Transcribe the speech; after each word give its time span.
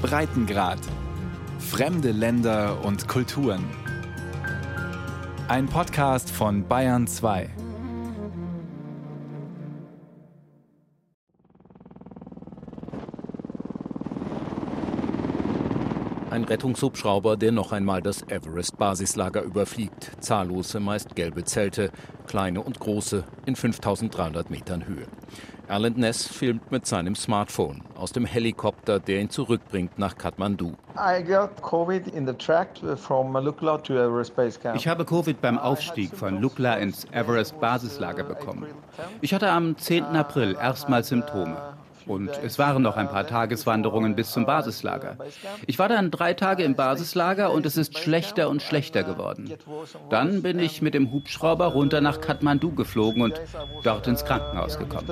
Breitengrad. 0.00 0.78
Fremde 1.58 2.10
Länder 2.10 2.84
und 2.84 3.06
Kulturen. 3.06 3.64
Ein 5.48 5.66
Podcast 5.66 6.30
von 6.30 6.66
Bayern 6.66 7.06
2. 7.06 7.50
Ein 16.30 16.44
Rettungshubschrauber, 16.44 17.36
der 17.36 17.52
noch 17.52 17.72
einmal 17.72 18.02
das 18.02 18.22
Everest-Basislager 18.22 19.42
überfliegt. 19.42 20.12
Zahllose, 20.20 20.80
meist 20.80 21.16
gelbe 21.16 21.44
Zelte, 21.44 21.90
kleine 22.26 22.62
und 22.62 22.78
große, 22.78 23.24
in 23.46 23.56
5300 23.56 24.48
Metern 24.48 24.86
Höhe. 24.86 25.06
Erland 25.70 25.98
Ness 25.98 26.26
filmt 26.26 26.72
mit 26.72 26.84
seinem 26.84 27.14
Smartphone 27.14 27.82
aus 27.94 28.10
dem 28.10 28.24
Helikopter, 28.24 28.98
der 28.98 29.20
ihn 29.20 29.30
zurückbringt 29.30 30.00
nach 30.00 30.18
Kathmandu. 30.18 30.72
Ich 34.74 34.88
habe 34.88 35.04
Covid 35.04 35.40
beim 35.40 35.58
Aufstieg 35.58 36.16
von 36.16 36.40
Lukla 36.40 36.74
ins 36.74 37.04
Everest-Basislager 37.12 38.24
bekommen. 38.24 38.66
Ich 39.20 39.32
hatte 39.32 39.48
am 39.50 39.78
10. 39.78 40.04
April 40.06 40.56
erstmals 40.60 41.08
Symptome. 41.08 41.56
Und 42.10 42.30
es 42.42 42.58
waren 42.58 42.82
noch 42.82 42.96
ein 42.96 43.08
paar 43.08 43.24
Tageswanderungen 43.24 44.16
bis 44.16 44.32
zum 44.32 44.44
Basislager. 44.44 45.16
Ich 45.68 45.78
war 45.78 45.88
dann 45.88 46.10
drei 46.10 46.34
Tage 46.34 46.64
im 46.64 46.74
Basislager 46.74 47.52
und 47.52 47.66
es 47.66 47.76
ist 47.76 47.96
schlechter 47.96 48.48
und 48.48 48.62
schlechter 48.62 49.04
geworden. 49.04 49.52
Dann 50.08 50.42
bin 50.42 50.58
ich 50.58 50.82
mit 50.82 50.94
dem 50.94 51.12
Hubschrauber 51.12 51.66
runter 51.66 52.00
nach 52.00 52.20
Kathmandu 52.20 52.74
geflogen 52.74 53.22
und 53.22 53.40
dort 53.84 54.08
ins 54.08 54.24
Krankenhaus 54.24 54.76
gekommen. 54.76 55.06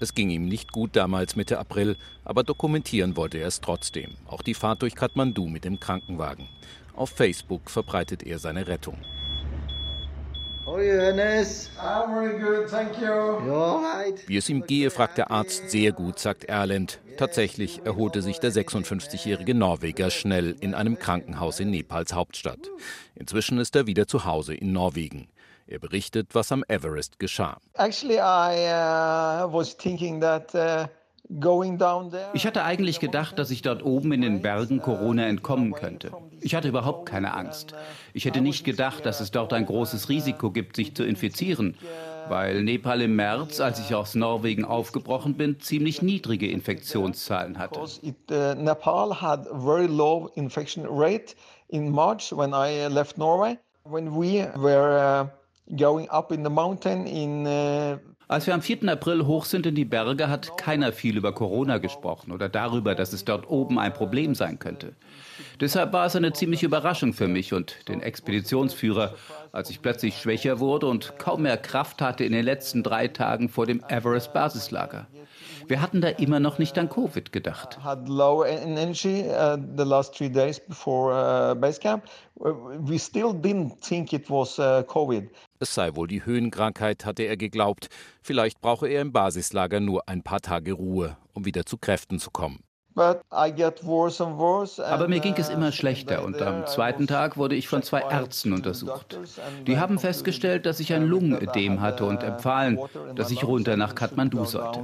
Es 0.00 0.14
ging 0.14 0.30
ihm 0.30 0.46
nicht 0.46 0.72
gut 0.72 0.96
damals 0.96 1.36
Mitte 1.36 1.60
April, 1.60 1.96
aber 2.24 2.42
dokumentieren 2.42 3.16
wollte 3.16 3.38
er 3.38 3.46
es 3.46 3.60
trotzdem. 3.60 4.16
Auch 4.26 4.42
die 4.42 4.54
Fahrt 4.54 4.82
durch 4.82 4.96
Kathmandu 4.96 5.46
mit 5.46 5.64
dem 5.64 5.78
Krankenwagen. 5.78 6.48
Auf 6.96 7.10
Facebook 7.10 7.70
verbreitet 7.70 8.24
er 8.24 8.40
seine 8.40 8.66
Rettung. 8.66 8.98
How 10.70 10.78
Ernest? 10.78 11.68
I'm 11.80 12.14
very 12.14 12.38
good, 12.38 12.68
thank 12.68 12.96
you. 13.00 13.08
You? 13.44 14.14
Wie 14.28 14.36
es 14.36 14.48
ihm 14.48 14.64
gehe, 14.64 14.92
fragt 14.92 15.18
der 15.18 15.32
Arzt 15.32 15.68
sehr 15.68 15.90
gut, 15.90 16.20
sagt 16.20 16.44
Erland. 16.44 17.00
Tatsächlich 17.16 17.84
erholte 17.84 18.22
sich 18.22 18.38
der 18.38 18.52
56-jährige 18.52 19.56
Norweger 19.56 20.10
schnell 20.10 20.54
in 20.60 20.74
einem 20.74 20.96
Krankenhaus 20.96 21.58
in 21.58 21.70
Nepals 21.70 22.14
Hauptstadt. 22.14 22.70
Inzwischen 23.16 23.58
ist 23.58 23.74
er 23.74 23.88
wieder 23.88 24.06
zu 24.06 24.24
Hause 24.24 24.54
in 24.54 24.72
Norwegen. 24.72 25.26
Er 25.66 25.80
berichtet, 25.80 26.36
was 26.36 26.52
am 26.52 26.62
Everest 26.68 27.18
geschah. 27.18 27.58
Actually, 27.74 28.18
I 28.18 28.70
uh, 28.70 29.52
was 29.52 29.76
thinking 29.76 30.20
that 30.20 30.54
uh 30.54 30.86
ich 32.32 32.46
hatte 32.46 32.64
eigentlich 32.64 32.98
gedacht, 32.98 33.38
dass 33.38 33.52
ich 33.52 33.62
dort 33.62 33.84
oben 33.84 34.10
in 34.12 34.22
den 34.22 34.42
Bergen 34.42 34.80
Corona 34.80 35.26
entkommen 35.26 35.72
könnte. 35.72 36.10
Ich 36.40 36.56
hatte 36.56 36.68
überhaupt 36.68 37.06
keine 37.08 37.34
Angst. 37.34 37.72
Ich 38.12 38.24
hätte 38.24 38.40
nicht 38.40 38.64
gedacht, 38.64 39.06
dass 39.06 39.20
es 39.20 39.30
dort 39.30 39.52
ein 39.52 39.64
großes 39.64 40.08
Risiko 40.08 40.50
gibt, 40.50 40.74
sich 40.74 40.96
zu 40.96 41.04
infizieren, 41.04 41.76
weil 42.28 42.64
Nepal 42.64 43.00
im 43.02 43.14
März, 43.14 43.60
als 43.60 43.78
ich 43.78 43.94
aus 43.94 44.16
Norwegen 44.16 44.64
aufgebrochen 44.64 45.34
bin, 45.34 45.60
ziemlich 45.60 46.02
niedrige 46.02 46.50
Infektionszahlen 46.50 47.58
hatte. 47.58 47.80
Uh, 47.80 48.54
Nepal 48.56 49.20
had 49.20 49.46
very 49.52 49.86
low 49.86 50.30
infection 50.34 50.84
rate 50.88 51.36
in 51.68 51.90
March 51.90 52.32
when 52.32 52.50
I 52.50 52.86
uh, 52.86 52.88
left 52.88 53.18
Norway. 53.18 53.56
When 53.84 54.10
we 54.10 54.46
were 54.56 54.98
uh, 54.98 55.76
going 55.76 56.08
up 56.10 56.32
in 56.32 56.42
the 56.42 56.50
mountain 56.50 57.06
in 57.06 57.46
als 58.30 58.46
wir 58.46 58.54
am 58.54 58.62
4. 58.62 58.88
April 58.88 59.26
hoch 59.26 59.44
sind 59.44 59.66
in 59.66 59.74
die 59.74 59.84
Berge, 59.84 60.28
hat 60.28 60.56
keiner 60.56 60.92
viel 60.92 61.16
über 61.16 61.32
Corona 61.32 61.78
gesprochen 61.78 62.30
oder 62.30 62.48
darüber, 62.48 62.94
dass 62.94 63.12
es 63.12 63.24
dort 63.24 63.50
oben 63.50 63.76
ein 63.80 63.92
Problem 63.92 64.36
sein 64.36 64.60
könnte. 64.60 64.92
Deshalb 65.58 65.92
war 65.92 66.06
es 66.06 66.14
eine 66.14 66.32
ziemliche 66.32 66.66
Überraschung 66.66 67.12
für 67.12 67.26
mich 67.26 67.52
und 67.52 67.88
den 67.88 68.00
Expeditionsführer, 68.00 69.16
als 69.50 69.68
ich 69.68 69.82
plötzlich 69.82 70.16
schwächer 70.16 70.60
wurde 70.60 70.86
und 70.86 71.18
kaum 71.18 71.42
mehr 71.42 71.56
Kraft 71.56 72.00
hatte 72.00 72.22
in 72.22 72.30
den 72.30 72.44
letzten 72.44 72.84
drei 72.84 73.08
Tagen 73.08 73.48
vor 73.48 73.66
dem 73.66 73.82
Everest-Basislager. 73.88 75.08
Wir 75.70 75.80
hatten 75.80 76.00
da 76.00 76.08
immer 76.08 76.40
noch 76.40 76.58
nicht 76.58 76.76
an 76.78 76.88
Covid 76.88 77.30
gedacht. 77.30 77.78
Had 77.84 78.08
low 78.08 78.42
energy 78.42 79.22
uh, 79.28 79.56
the 79.76 79.84
last 79.84 80.16
three 80.16 80.28
days 80.28 80.58
before 80.58 81.12
uh, 81.12 81.54
base 81.54 81.78
camp. 81.78 82.06
We 82.34 82.98
still 82.98 83.32
didn't 83.32 83.80
think 83.80 84.12
it 84.12 84.28
was 84.28 84.58
uh, 84.58 84.82
Covid. 84.82 85.30
Es 85.60 85.72
sei 85.72 85.94
wohl 85.94 86.08
die 86.08 86.24
Höhenkrankheit, 86.24 87.04
hatte 87.04 87.22
er 87.22 87.36
geglaubt. 87.36 87.86
Vielleicht 88.20 88.60
brauche 88.60 88.88
er 88.88 89.00
im 89.00 89.12
Basislager 89.12 89.78
nur 89.78 90.08
ein 90.08 90.24
paar 90.24 90.40
Tage 90.40 90.72
Ruhe, 90.72 91.16
um 91.34 91.44
wieder 91.44 91.64
zu 91.64 91.78
Kräften 91.78 92.18
zu 92.18 92.32
kommen. 92.32 92.64
Aber 92.94 93.22
mir 95.08 95.20
ging 95.20 95.34
es 95.36 95.48
uh, 95.48 95.52
immer 95.52 95.72
schlechter 95.72 96.24
und 96.24 96.40
am 96.42 96.66
zweiten 96.66 97.06
Tag 97.06 97.36
wurde 97.36 97.54
ich 97.54 97.68
von 97.68 97.82
zwei 97.82 98.00
Ärzten 98.00 98.52
untersucht. 98.52 99.18
Die 99.66 99.78
haben 99.78 99.98
festgestellt, 99.98 100.66
dass 100.66 100.80
ich 100.80 100.92
ein 100.92 101.06
Lungenödem 101.06 101.80
hatte 101.80 102.04
und 102.04 102.22
empfahlen, 102.22 102.78
dass 103.14 103.30
ich 103.30 103.44
runter 103.44 103.76
nach 103.76 103.94
Kathmandu 103.94 104.44
sollte. 104.44 104.82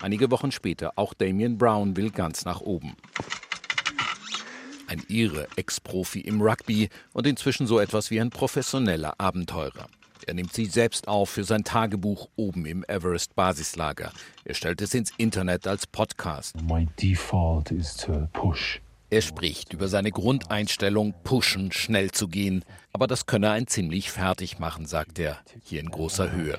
Einige 0.00 0.30
Wochen 0.30 0.52
später, 0.52 0.92
auch 0.96 1.14
Damien 1.14 1.58
Brown 1.58 1.96
will 1.96 2.10
ganz 2.10 2.44
nach 2.44 2.60
oben. 2.60 2.96
Ein 4.86 5.02
Ire, 5.08 5.48
Ex-Profi 5.56 6.20
im 6.20 6.40
Rugby 6.40 6.88
und 7.12 7.26
inzwischen 7.26 7.66
so 7.66 7.78
etwas 7.78 8.10
wie 8.10 8.20
ein 8.20 8.30
professioneller 8.30 9.14
Abenteurer. 9.18 9.86
Er 10.26 10.34
nimmt 10.34 10.52
sie 10.52 10.66
selbst 10.66 11.08
auf 11.08 11.30
für 11.30 11.44
sein 11.44 11.64
Tagebuch 11.64 12.28
oben 12.36 12.66
im 12.66 12.84
Everest-Basislager. 12.86 14.12
Er 14.44 14.54
stellt 14.54 14.82
es 14.82 14.94
ins 14.94 15.12
Internet 15.16 15.66
als 15.66 15.86
Podcast. 15.86 16.56
Er 19.10 19.22
spricht 19.22 19.72
über 19.72 19.88
seine 19.88 20.10
Grundeinstellung, 20.10 21.14
pushen, 21.24 21.72
schnell 21.72 22.10
zu 22.10 22.28
gehen. 22.28 22.64
Aber 22.92 23.06
das 23.06 23.24
könne 23.26 23.50
ein 23.50 23.66
ziemlich 23.66 24.10
fertig 24.10 24.58
machen, 24.58 24.84
sagt 24.86 25.18
er, 25.18 25.38
hier 25.62 25.80
in 25.80 25.90
großer 25.90 26.32
Höhe. 26.32 26.58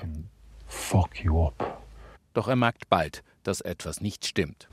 Doch 2.32 2.48
er 2.48 2.56
merkt 2.56 2.88
bald, 2.88 3.22
dass 3.42 3.60
etwas 3.60 4.00
nicht 4.00 4.26
stimmt. 4.26 4.68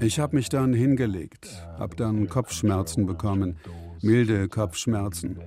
Ich 0.00 0.18
habe 0.18 0.36
mich 0.36 0.48
dann 0.48 0.72
hingelegt, 0.72 1.48
habe 1.78 1.96
dann 1.96 2.28
Kopfschmerzen 2.28 3.06
bekommen, 3.06 3.56
milde 4.00 4.48
Kopfschmerzen. 4.48 5.40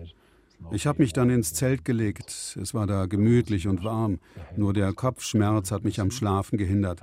Ich 0.71 0.85
habe 0.85 1.01
mich 1.01 1.13
dann 1.13 1.29
ins 1.29 1.53
Zelt 1.53 1.85
gelegt. 1.85 2.57
Es 2.61 2.73
war 2.73 2.87
da 2.87 3.05
gemütlich 3.05 3.67
und 3.67 3.83
warm. 3.83 4.19
Nur 4.55 4.73
der 4.73 4.91
Kopfschmerz 4.93 5.71
hat 5.71 5.83
mich 5.83 6.01
am 6.01 6.11
Schlafen 6.11 6.57
gehindert. 6.57 6.99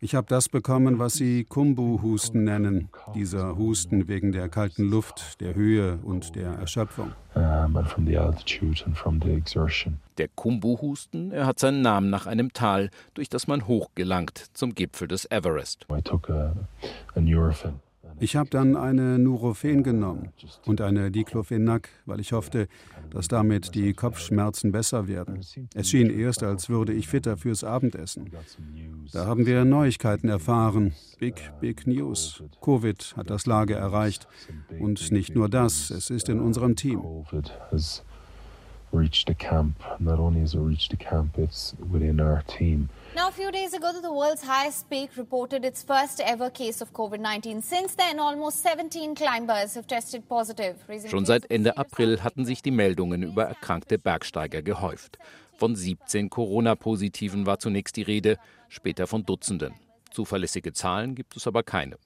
Ich 0.00 0.14
habe 0.14 0.26
das 0.28 0.48
bekommen, 0.48 0.98
was 0.98 1.14
sie 1.14 1.44
Kumbu-Husten 1.44 2.44
nennen. 2.44 2.88
Dieser 3.14 3.56
Husten 3.56 4.08
wegen 4.08 4.32
der 4.32 4.48
kalten 4.48 4.88
Luft, 4.88 5.40
der 5.40 5.54
Höhe 5.54 5.98
und 6.02 6.36
der 6.36 6.52
Erschöpfung. 6.52 7.12
Der 10.18 10.28
Kumbu-Husten, 10.34 11.32
er 11.32 11.46
hat 11.46 11.58
seinen 11.58 11.82
Namen 11.82 12.10
nach 12.10 12.26
einem 12.26 12.52
Tal, 12.52 12.90
durch 13.14 13.28
das 13.28 13.46
man 13.46 13.66
hochgelangt 13.66 14.46
zum 14.52 14.74
Gipfel 14.74 15.08
des 15.08 15.30
Everest. 15.30 15.86
I 15.90 16.00
took 16.02 16.30
a, 16.30 16.54
a 17.14 17.20
ich 18.22 18.36
habe 18.36 18.48
dann 18.50 18.76
eine 18.76 19.18
Nurofen 19.18 19.82
genommen 19.82 20.28
und 20.64 20.80
eine 20.80 21.10
Diclofenac, 21.10 21.88
weil 22.06 22.20
ich 22.20 22.32
hoffte, 22.32 22.68
dass 23.10 23.28
damit 23.28 23.74
die 23.74 23.92
Kopfschmerzen 23.92 24.72
besser 24.72 25.08
werden. 25.08 25.40
Es 25.74 25.88
schien 25.88 26.08
erst, 26.10 26.42
als 26.42 26.68
würde 26.68 26.92
ich 26.92 27.08
fitter 27.08 27.36
fürs 27.36 27.64
Abendessen. 27.64 28.30
Da 29.12 29.26
haben 29.26 29.46
wir 29.46 29.64
Neuigkeiten 29.64 30.28
erfahren. 30.28 30.92
Big, 31.18 31.52
big 31.60 31.86
News. 31.86 32.42
Covid 32.60 33.14
hat 33.16 33.30
das 33.30 33.46
Lager 33.46 33.76
erreicht. 33.76 34.28
Und 34.78 35.10
nicht 35.10 35.34
nur 35.34 35.48
das, 35.48 35.90
es 35.90 36.10
ist 36.10 36.28
in 36.28 36.40
unserem 36.40 36.76
Team. 36.76 37.02
reached 38.92 39.26
the 39.26 39.34
camp. 39.34 39.76
Not 39.98 40.20
only 40.20 40.40
has 40.40 40.54
it 40.54 40.60
reached 40.60 40.90
the 40.90 40.98
camp, 40.98 41.38
it's 41.38 41.74
within 41.78 42.20
our 42.20 42.42
team. 42.46 42.90
Now, 43.14 43.28
a 43.28 43.32
few 43.32 43.50
days 43.50 43.74
ago, 43.74 43.92
the 43.92 44.10
world's 44.10 44.42
highest 44.42 44.88
peak 44.88 45.10
reported 45.18 45.66
its 45.66 45.82
first 45.82 46.18
ever 46.20 46.48
case 46.48 46.80
of 46.80 46.94
COVID 46.94 47.20
19. 47.20 47.60
Since 47.60 47.94
then, 47.96 48.18
almost 48.18 48.62
17 48.62 49.14
climbers 49.14 49.74
have 49.74 49.86
tested 49.86 50.26
positive. 50.26 50.76
Schon 51.10 51.26
seit 51.26 51.50
Ende 51.50 51.76
April 51.76 52.22
hatten 52.22 52.46
sich 52.46 52.62
die 52.62 52.70
Meldungen 52.70 53.22
über 53.22 53.44
erkrankte 53.44 53.98
Bergsteiger 53.98 54.62
gehäuft. 54.62 55.18
Von 55.58 55.76
17 55.76 56.30
Corona-Positiven 56.30 57.44
war 57.44 57.58
zunächst 57.58 57.96
die 57.96 58.02
Rede, 58.02 58.38
später 58.70 59.06
von 59.06 59.26
Dutzenden. 59.26 59.74
Zuverlässige 60.10 60.72
Zahlen 60.72 61.14
gibt 61.14 61.36
es 61.36 61.46
aber 61.46 61.62
keine. 61.62 61.98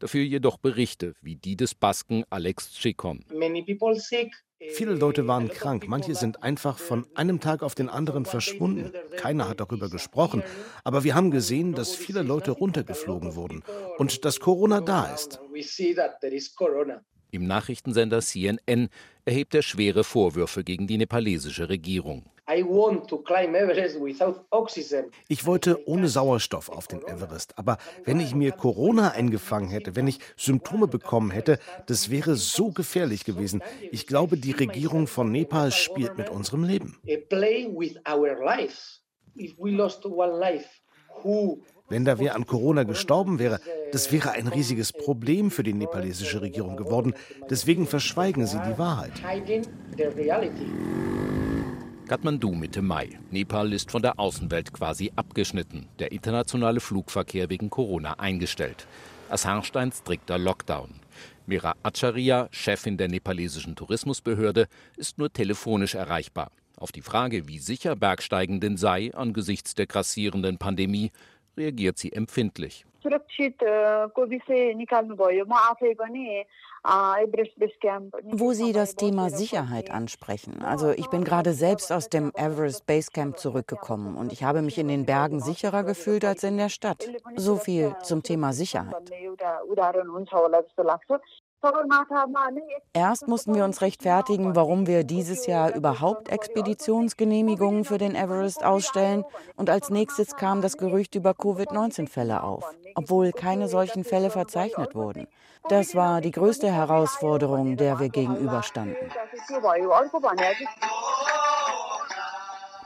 Dafür 0.00 0.22
jedoch 0.22 0.58
Berichte 0.58 1.14
wie 1.22 1.36
die 1.36 1.56
des 1.56 1.74
Basken 1.74 2.24
Alex 2.28 2.74
Chikon. 2.74 3.24
Many 3.32 3.62
people 3.62 3.98
sick. 3.98 4.34
Viele 4.70 4.94
Leute 4.94 5.26
waren 5.26 5.48
krank, 5.48 5.84
manche 5.88 6.14
sind 6.14 6.42
einfach 6.42 6.78
von 6.78 7.06
einem 7.14 7.40
Tag 7.40 7.62
auf 7.62 7.74
den 7.74 7.88
anderen 7.88 8.24
verschwunden. 8.24 8.92
Keiner 9.16 9.48
hat 9.48 9.60
darüber 9.60 9.88
gesprochen, 9.88 10.42
aber 10.84 11.04
wir 11.04 11.14
haben 11.14 11.30
gesehen, 11.30 11.74
dass 11.74 11.94
viele 11.94 12.22
Leute 12.22 12.52
runtergeflogen 12.52 13.34
wurden 13.34 13.62
und 13.98 14.24
dass 14.24 14.40
Corona 14.40 14.80
da 14.80 15.12
ist. 15.12 15.40
Im 17.34 17.46
Nachrichtensender 17.46 18.20
CNN 18.20 18.90
erhebt 19.24 19.54
er 19.54 19.62
schwere 19.62 20.04
Vorwürfe 20.04 20.64
gegen 20.64 20.86
die 20.86 20.98
nepalesische 20.98 21.70
Regierung. 21.70 22.26
Ich 25.28 25.46
wollte 25.46 25.88
ohne 25.88 26.08
Sauerstoff 26.08 26.68
auf 26.68 26.88
den 26.88 27.00
Everest. 27.02 27.56
Aber 27.56 27.78
wenn 28.04 28.20
ich 28.20 28.34
mir 28.34 28.52
Corona 28.52 29.12
eingefangen 29.12 29.70
hätte, 29.70 29.96
wenn 29.96 30.08
ich 30.08 30.18
Symptome 30.36 30.88
bekommen 30.88 31.30
hätte, 31.30 31.58
das 31.86 32.10
wäre 32.10 32.36
so 32.36 32.70
gefährlich 32.70 33.24
gewesen. 33.24 33.62
Ich 33.90 34.06
glaube, 34.06 34.36
die 34.36 34.52
Regierung 34.52 35.06
von 35.06 35.32
Nepal 35.32 35.72
spielt 35.72 36.18
mit 36.18 36.28
unserem 36.28 36.64
Leben. 36.64 36.98
Wenn 41.92 42.06
da 42.06 42.18
wer 42.18 42.34
an 42.36 42.46
Corona 42.46 42.84
gestorben 42.84 43.38
wäre, 43.38 43.60
das 43.92 44.10
wäre 44.10 44.30
ein 44.30 44.48
riesiges 44.48 44.94
Problem 44.94 45.50
für 45.50 45.62
die 45.62 45.74
nepalesische 45.74 46.40
Regierung 46.40 46.74
geworden. 46.74 47.12
Deswegen 47.50 47.86
verschweigen 47.86 48.46
sie 48.46 48.58
die 48.66 48.78
Wahrheit. 48.78 49.12
Kathmandu 52.08 52.52
Mitte 52.52 52.80
Mai. 52.80 53.10
Nepal 53.30 53.74
ist 53.74 53.90
von 53.90 54.00
der 54.00 54.18
Außenwelt 54.18 54.72
quasi 54.72 55.12
abgeschnitten. 55.16 55.86
Der 55.98 56.12
internationale 56.12 56.80
Flugverkehr 56.80 57.50
wegen 57.50 57.68
Corona 57.68 58.14
eingestellt. 58.14 58.86
Es 59.30 59.44
herrscht 59.44 59.76
ein 59.76 59.92
strikter 59.92 60.38
Lockdown. 60.38 60.94
Mira 61.44 61.74
Acharya, 61.82 62.48
Chefin 62.52 62.96
der 62.96 63.08
nepalesischen 63.08 63.76
Tourismusbehörde, 63.76 64.66
ist 64.96 65.18
nur 65.18 65.30
telefonisch 65.30 65.94
erreichbar. 65.94 66.52
Auf 66.82 66.90
die 66.90 67.02
Frage, 67.02 67.46
wie 67.46 67.58
sicher 67.58 67.94
Bergsteigen 67.94 68.60
denn 68.60 68.76
sei 68.76 69.14
angesichts 69.14 69.74
der 69.74 69.86
grassierenden 69.86 70.58
Pandemie, 70.58 71.12
reagiert 71.56 71.98
sie 71.98 72.12
empfindlich. 72.12 72.84
Wo 78.24 78.52
Sie 78.52 78.72
das 78.72 78.94
Thema 78.96 79.30
Sicherheit 79.30 79.90
ansprechen. 79.90 80.62
Also 80.62 80.90
ich 80.90 81.08
bin 81.08 81.24
gerade 81.24 81.52
selbst 81.52 81.92
aus 81.92 82.08
dem 82.08 82.32
Everest 82.34 82.86
Base 82.86 83.10
Camp 83.12 83.38
zurückgekommen 83.38 84.16
und 84.16 84.32
ich 84.32 84.44
habe 84.44 84.62
mich 84.62 84.78
in 84.78 84.88
den 84.88 85.04
Bergen 85.04 85.40
sicherer 85.40 85.84
gefühlt 85.84 86.24
als 86.24 86.42
in 86.44 86.56
der 86.58 86.68
Stadt. 86.68 87.08
So 87.36 87.56
viel 87.56 87.94
zum 88.02 88.22
Thema 88.22 88.52
Sicherheit. 88.52 89.10
Erst 92.92 93.28
mussten 93.28 93.54
wir 93.54 93.64
uns 93.64 93.82
rechtfertigen, 93.82 94.56
warum 94.56 94.86
wir 94.88 95.04
dieses 95.04 95.46
Jahr 95.46 95.74
überhaupt 95.74 96.28
Expeditionsgenehmigungen 96.28 97.84
für 97.84 97.98
den 97.98 98.16
Everest 98.16 98.64
ausstellen. 98.64 99.24
Und 99.56 99.70
als 99.70 99.88
nächstes 99.88 100.34
kam 100.34 100.60
das 100.60 100.76
Gerücht 100.76 101.14
über 101.14 101.34
Covid-19-Fälle 101.34 102.42
auf, 102.42 102.64
obwohl 102.96 103.30
keine 103.30 103.68
solchen 103.68 104.02
Fälle 104.02 104.30
verzeichnet 104.30 104.96
wurden. 104.96 105.28
Das 105.68 105.94
war 105.94 106.20
die 106.20 106.32
größte 106.32 106.72
Herausforderung, 106.72 107.76
der 107.76 108.00
wir 108.00 108.08
gegenüberstanden. 108.08 108.96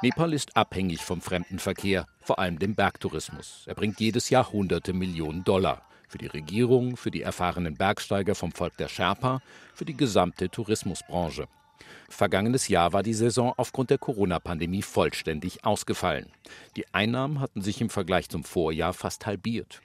Nepal 0.02 0.34
ist 0.34 0.54
abhängig 0.54 1.02
vom 1.02 1.22
Fremdenverkehr, 1.22 2.06
vor 2.20 2.38
allem 2.38 2.58
dem 2.58 2.74
Bergtourismus. 2.74 3.64
Er 3.66 3.74
bringt 3.74 3.98
jedes 3.98 4.28
Jahr 4.28 4.52
hunderte 4.52 4.92
Millionen 4.92 5.42
Dollar. 5.44 5.80
Für 6.08 6.18
die 6.18 6.26
Regierung, 6.26 6.96
für 6.96 7.10
die 7.10 7.22
erfahrenen 7.22 7.74
Bergsteiger 7.74 8.34
vom 8.34 8.52
Volk 8.52 8.76
der 8.76 8.88
Sherpa, 8.88 9.40
für 9.74 9.84
die 9.84 9.96
gesamte 9.96 10.48
Tourismusbranche. 10.48 11.48
Vergangenes 12.08 12.68
Jahr 12.68 12.92
war 12.92 13.02
die 13.02 13.14
Saison 13.14 13.52
aufgrund 13.56 13.90
der 13.90 13.98
Corona-Pandemie 13.98 14.82
vollständig 14.82 15.64
ausgefallen. 15.64 16.26
Die 16.76 16.86
Einnahmen 16.94 17.40
hatten 17.40 17.62
sich 17.62 17.80
im 17.80 17.90
Vergleich 17.90 18.28
zum 18.28 18.44
Vorjahr 18.44 18.92
fast 18.92 19.26
halbiert. 19.26 19.80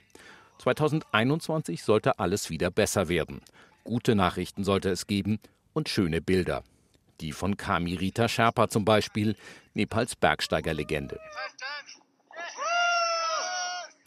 2021 0.58 1.82
sollte 1.82 2.18
alles 2.20 2.48
wieder 2.48 2.70
besser 2.70 3.08
werden. 3.08 3.40
Gute 3.82 4.14
Nachrichten 4.14 4.62
sollte 4.62 4.90
es 4.90 5.08
geben 5.08 5.40
und 5.72 5.88
schöne 5.88 6.20
Bilder. 6.20 6.62
Die 7.20 7.32
von 7.32 7.56
Kami 7.56 7.94
Rita 7.94 8.28
Sherpa 8.28 8.68
zum 8.68 8.84
Beispiel, 8.84 9.36
Nepals 9.74 10.14
Bergsteigerlegende. 10.14 11.18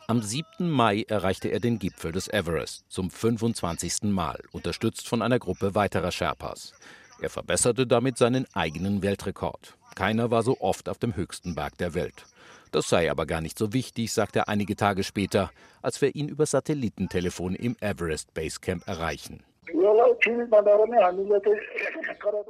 Am 0.08 0.22
7. 0.22 0.70
Mai 0.70 1.04
erreichte 1.08 1.48
er 1.48 1.60
den 1.60 1.80
Gipfel 1.80 2.12
des 2.12 2.28
Everest 2.28 2.86
zum 2.90 3.10
25. 3.10 4.04
Mal, 4.04 4.40
unterstützt 4.52 5.08
von 5.10 5.24
einer 5.24 5.40
Gruppe 5.40 5.74
weiterer 5.74 6.12
Sherpas. 6.12 6.74
Er 7.22 7.32
verbesserte 7.32 7.88
damit 7.88 8.20
seinen 8.20 8.46
eigenen 8.54 9.02
Weltrekord. 9.02 9.76
Keiner 9.96 10.30
war 10.30 10.44
so 10.44 10.58
oft 10.60 10.90
auf 10.90 11.00
dem 11.00 11.16
höchsten 11.16 11.56
Berg 11.56 11.80
der 11.80 11.96
Welt. 11.96 12.26
Das 12.72 12.88
sei 12.88 13.10
aber 13.10 13.26
gar 13.26 13.42
nicht 13.42 13.58
so 13.58 13.74
wichtig, 13.74 14.14
sagte 14.14 14.40
er 14.40 14.48
einige 14.48 14.76
Tage 14.76 15.04
später, 15.04 15.50
als 15.82 16.00
wir 16.04 16.14
ihn 16.14 16.30
über 16.30 16.46
Satellitentelefon 16.46 17.56
im 17.56 17.76
Everest 17.82 18.32
Basecamp 18.36 18.88
erreichen. 18.88 19.44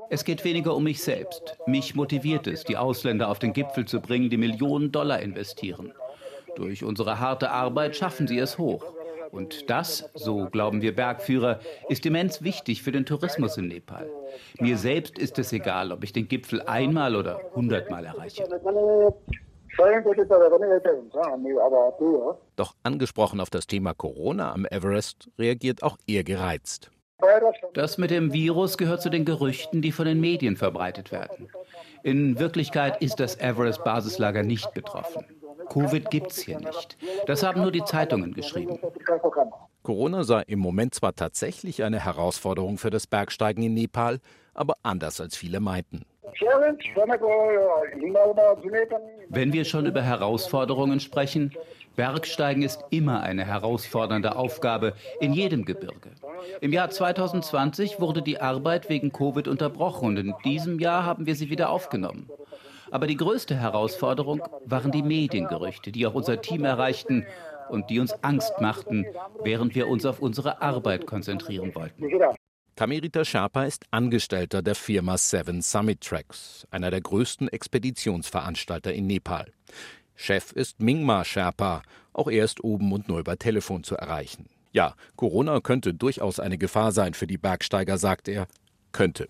Es 0.10 0.26
geht 0.26 0.44
weniger 0.44 0.76
um 0.76 0.84
mich 0.84 1.02
selbst. 1.02 1.58
Mich 1.68 1.96
motiviert 1.96 2.48
es, 2.48 2.66
die 2.66 2.76
Ausländer 2.76 3.30
auf 3.30 3.40
den 3.40 3.54
Gipfel 3.54 3.86
zu 3.86 4.02
bringen, 4.02 4.30
die 4.30 4.38
Millionen 4.38 4.92
Dollar 4.92 5.22
investieren. 5.22 5.94
Durch 6.56 6.84
unsere 6.84 7.20
harte 7.20 7.52
Arbeit 7.52 7.96
schaffen 7.96 8.28
sie 8.28 8.40
es 8.40 8.58
hoch. 8.58 8.84
Und 9.32 9.70
das, 9.70 10.10
so 10.14 10.46
glauben 10.46 10.82
wir 10.82 10.96
Bergführer, 10.96 11.60
ist 11.90 12.06
immens 12.06 12.42
wichtig 12.44 12.82
für 12.84 12.92
den 12.92 13.06
Tourismus 13.06 13.58
in 13.58 13.68
Nepal. 13.68 14.10
Mir 14.60 14.78
selbst 14.78 15.18
ist 15.18 15.38
es 15.40 15.52
egal, 15.52 15.92
ob 15.92 16.04
ich 16.04 16.14
den 16.14 16.28
Gipfel 16.28 16.62
einmal 16.62 17.16
oder 17.16 17.42
hundertmal 17.54 18.06
erreiche. 18.06 18.48
Doch 22.56 22.76
angesprochen 22.84 23.42
auf 23.42 23.50
das 23.50 23.68
Thema 23.68 23.94
Corona 23.94 24.54
am 24.54 24.66
Everest 24.66 25.30
reagiert 25.38 25.84
auch 25.84 25.98
er 26.08 26.24
gereizt. 26.24 26.92
Das 27.74 27.98
mit 27.98 28.12
dem 28.12 28.34
Virus 28.34 28.78
gehört 28.78 29.02
zu 29.02 29.10
den 29.10 29.26
Gerüchten, 29.26 29.82
die 29.82 29.92
von 29.92 30.06
den 30.06 30.20
Medien 30.20 30.58
verbreitet 30.58 31.12
werden. 31.12 31.50
In 32.04 32.40
Wirklichkeit 32.40 33.02
ist 33.02 33.20
das 33.20 33.36
Everest-Basislager 33.40 34.44
nicht 34.44 34.74
betroffen. 34.74 35.26
Covid 35.70 36.10
gibt's 36.10 36.40
hier 36.40 36.60
nicht. 36.60 36.98
Das 37.28 37.44
haben 37.44 37.62
nur 37.62 37.72
die 37.72 37.84
Zeitungen 37.84 38.34
geschrieben. 38.34 38.80
Corona 39.84 40.24
sei 40.24 40.44
im 40.48 40.60
Moment 40.60 40.96
zwar 40.96 41.16
tatsächlich 41.16 41.84
eine 41.84 42.04
Herausforderung 42.04 42.78
für 42.78 42.90
das 42.90 43.08
Bergsteigen 43.08 43.64
in 43.64 43.74
Nepal, 43.74 44.20
aber 44.54 44.76
anders 44.84 45.22
als 45.22 45.38
viele 45.38 45.60
meinten. 45.60 46.06
Wenn 49.30 49.54
wir 49.54 49.66
schon 49.66 49.86
über 49.86 50.02
Herausforderungen 50.02 51.00
sprechen, 51.00 51.54
Bergsteigen 51.96 52.64
ist 52.64 52.84
immer 52.90 53.22
eine 53.22 53.46
herausfordernde 53.46 54.36
Aufgabe 54.36 54.94
in 55.22 55.32
jedem 55.32 55.64
Gebirge. 55.64 56.12
Im 56.60 56.74
Jahr 56.74 56.90
2020 56.90 58.02
wurde 58.02 58.22
die 58.22 58.42
Arbeit 58.42 58.90
wegen 58.90 59.14
Covid 59.14 59.48
unterbrochen 59.48 60.10
und 60.10 60.18
in 60.18 60.34
diesem 60.44 60.80
Jahr 60.80 61.06
haben 61.06 61.26
wir 61.26 61.36
sie 61.36 61.50
wieder 61.50 61.70
aufgenommen. 61.70 62.30
Aber 62.92 63.08
die 63.08 63.18
größte 63.18 63.56
Herausforderung 63.56 64.42
waren 64.66 64.92
die 64.92 65.04
Mediengerüchte, 65.04 65.92
die 65.92 66.06
auch 66.06 66.14
unser 66.14 66.42
Team 66.42 66.66
erreichten 66.66 67.26
und 67.70 67.90
die 67.90 68.00
uns 68.00 68.14
Angst 68.24 68.54
machten, 68.60 69.06
während 69.44 69.76
wir 69.76 69.88
uns 69.88 70.06
auf 70.06 70.20
unsere 70.20 70.62
Arbeit 70.62 71.06
konzentrieren 71.08 71.74
wollten. 71.76 72.06
Kamerita 72.76 73.24
Sherpa 73.24 73.64
ist 73.64 73.86
Angestellter 73.92 74.62
der 74.62 74.76
Firma 74.76 75.18
Seven 75.18 75.62
Summit 75.62 76.02
Tracks, 76.02 76.68
einer 76.72 76.92
der 76.92 77.00
größten 77.00 77.48
Expeditionsveranstalter 77.48 78.94
in 78.94 79.08
Nepal. 79.08 79.54
Chef 80.16 80.52
ist 80.52 80.82
Mingma 80.82 81.24
Sherpa, 81.24 81.84
auch 82.12 82.30
er 82.30 82.44
ist 82.44 82.64
oben 82.64 82.92
und 82.92 83.08
nur 83.08 83.20
über 83.20 83.38
Telefon 83.38 83.84
zu 83.84 83.96
erreichen. 83.96 84.50
Ja, 84.74 84.96
Corona 85.16 85.62
könnte 85.62 85.94
durchaus 85.94 86.40
eine 86.42 86.58
Gefahr 86.58 86.92
sein 86.92 87.14
für 87.14 87.28
die 87.28 87.38
Bergsteiger, 87.38 87.98
sagt 87.98 88.28
er. 88.28 88.46
Könnte. 88.92 89.30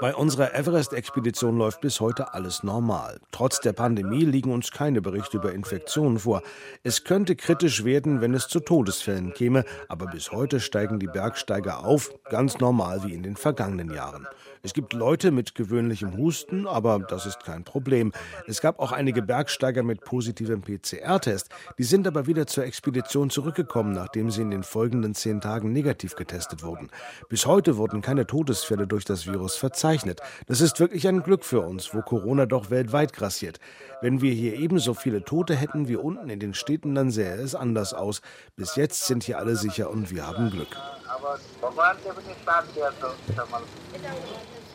Bei 0.00 0.14
unserer 0.14 0.54
Everest-Expedition 0.54 1.56
läuft 1.56 1.80
bis 1.80 2.00
heute 2.00 2.34
alles 2.34 2.62
normal. 2.62 3.18
Trotz 3.30 3.60
der 3.60 3.72
Pandemie 3.72 4.24
liegen 4.24 4.52
uns 4.52 4.72
keine 4.72 5.00
Berichte 5.00 5.38
über 5.38 5.52
Infektionen 5.52 6.18
vor. 6.18 6.42
Es 6.82 7.04
könnte 7.04 7.36
kritisch 7.36 7.84
werden, 7.84 8.20
wenn 8.20 8.34
es 8.34 8.48
zu 8.48 8.60
Todesfällen 8.60 9.32
käme, 9.32 9.64
aber 9.88 10.06
bis 10.06 10.32
heute 10.32 10.60
steigen 10.60 10.98
die 10.98 11.06
Bergsteiger 11.06 11.84
auf, 11.84 12.10
ganz 12.30 12.58
normal 12.58 13.04
wie 13.04 13.14
in 13.14 13.22
den 13.22 13.36
vergangenen 13.36 13.92
Jahren. 13.92 14.26
Es 14.64 14.74
gibt 14.74 14.92
Leute 14.92 15.32
mit 15.32 15.56
gewöhnlichem 15.56 16.16
Husten, 16.16 16.68
aber 16.68 17.00
das 17.00 17.26
ist 17.26 17.40
kein 17.42 17.64
Problem. 17.64 18.12
Es 18.46 18.60
gab 18.60 18.78
auch 18.78 18.92
einige 18.92 19.20
Bergsteiger 19.20 19.82
mit 19.82 20.04
positivem 20.04 20.62
PCR-Test. 20.62 21.48
Die 21.78 21.82
sind 21.82 22.06
aber 22.06 22.28
wieder 22.28 22.46
zur 22.46 22.64
Expedition 22.64 23.28
zurückgekommen, 23.28 23.90
nachdem 23.90 24.30
sie 24.30 24.42
in 24.42 24.52
den 24.52 24.62
folgenden 24.62 25.16
zehn 25.16 25.40
Tagen 25.40 25.72
negativ 25.72 26.14
getestet 26.14 26.62
wurden. 26.62 26.90
Bis 27.28 27.44
heute 27.44 27.76
wurden 27.76 28.02
keine 28.02 28.24
Todesfälle 28.24 28.86
durch 28.86 29.04
das 29.04 29.26
Virus 29.26 29.56
verzeichnet. 29.56 30.20
Das 30.46 30.60
ist 30.60 30.78
wirklich 30.78 31.08
ein 31.08 31.24
Glück 31.24 31.44
für 31.44 31.62
uns, 31.62 31.92
wo 31.92 32.00
Corona 32.00 32.46
doch 32.46 32.70
weltweit 32.70 33.12
grassiert. 33.12 33.58
Wenn 34.00 34.20
wir 34.20 34.32
hier 34.32 34.54
ebenso 34.54 34.94
viele 34.94 35.24
Tote 35.24 35.56
hätten 35.56 35.88
wie 35.88 35.96
unten 35.96 36.30
in 36.30 36.38
den 36.38 36.54
Städten, 36.54 36.94
dann 36.94 37.10
sähe 37.10 37.34
es 37.34 37.56
anders 37.56 37.94
aus. 37.94 38.20
Bis 38.54 38.76
jetzt 38.76 39.06
sind 39.06 39.24
hier 39.24 39.38
alle 39.38 39.56
sicher 39.56 39.90
und 39.90 40.12
wir 40.12 40.24
haben 40.24 40.50
Glück. 40.50 40.76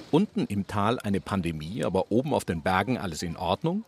Unten 0.10 0.46
im 0.46 0.68
Tal 0.68 1.00
eine 1.00 1.20
Pandemie, 1.20 1.84
aber 1.84 2.12
oben 2.12 2.34
auf 2.34 2.46
den 2.46 2.62
Bergen 2.62 2.98
alles 2.98 3.24
in 3.24 3.36
Ordnung? 3.36 3.84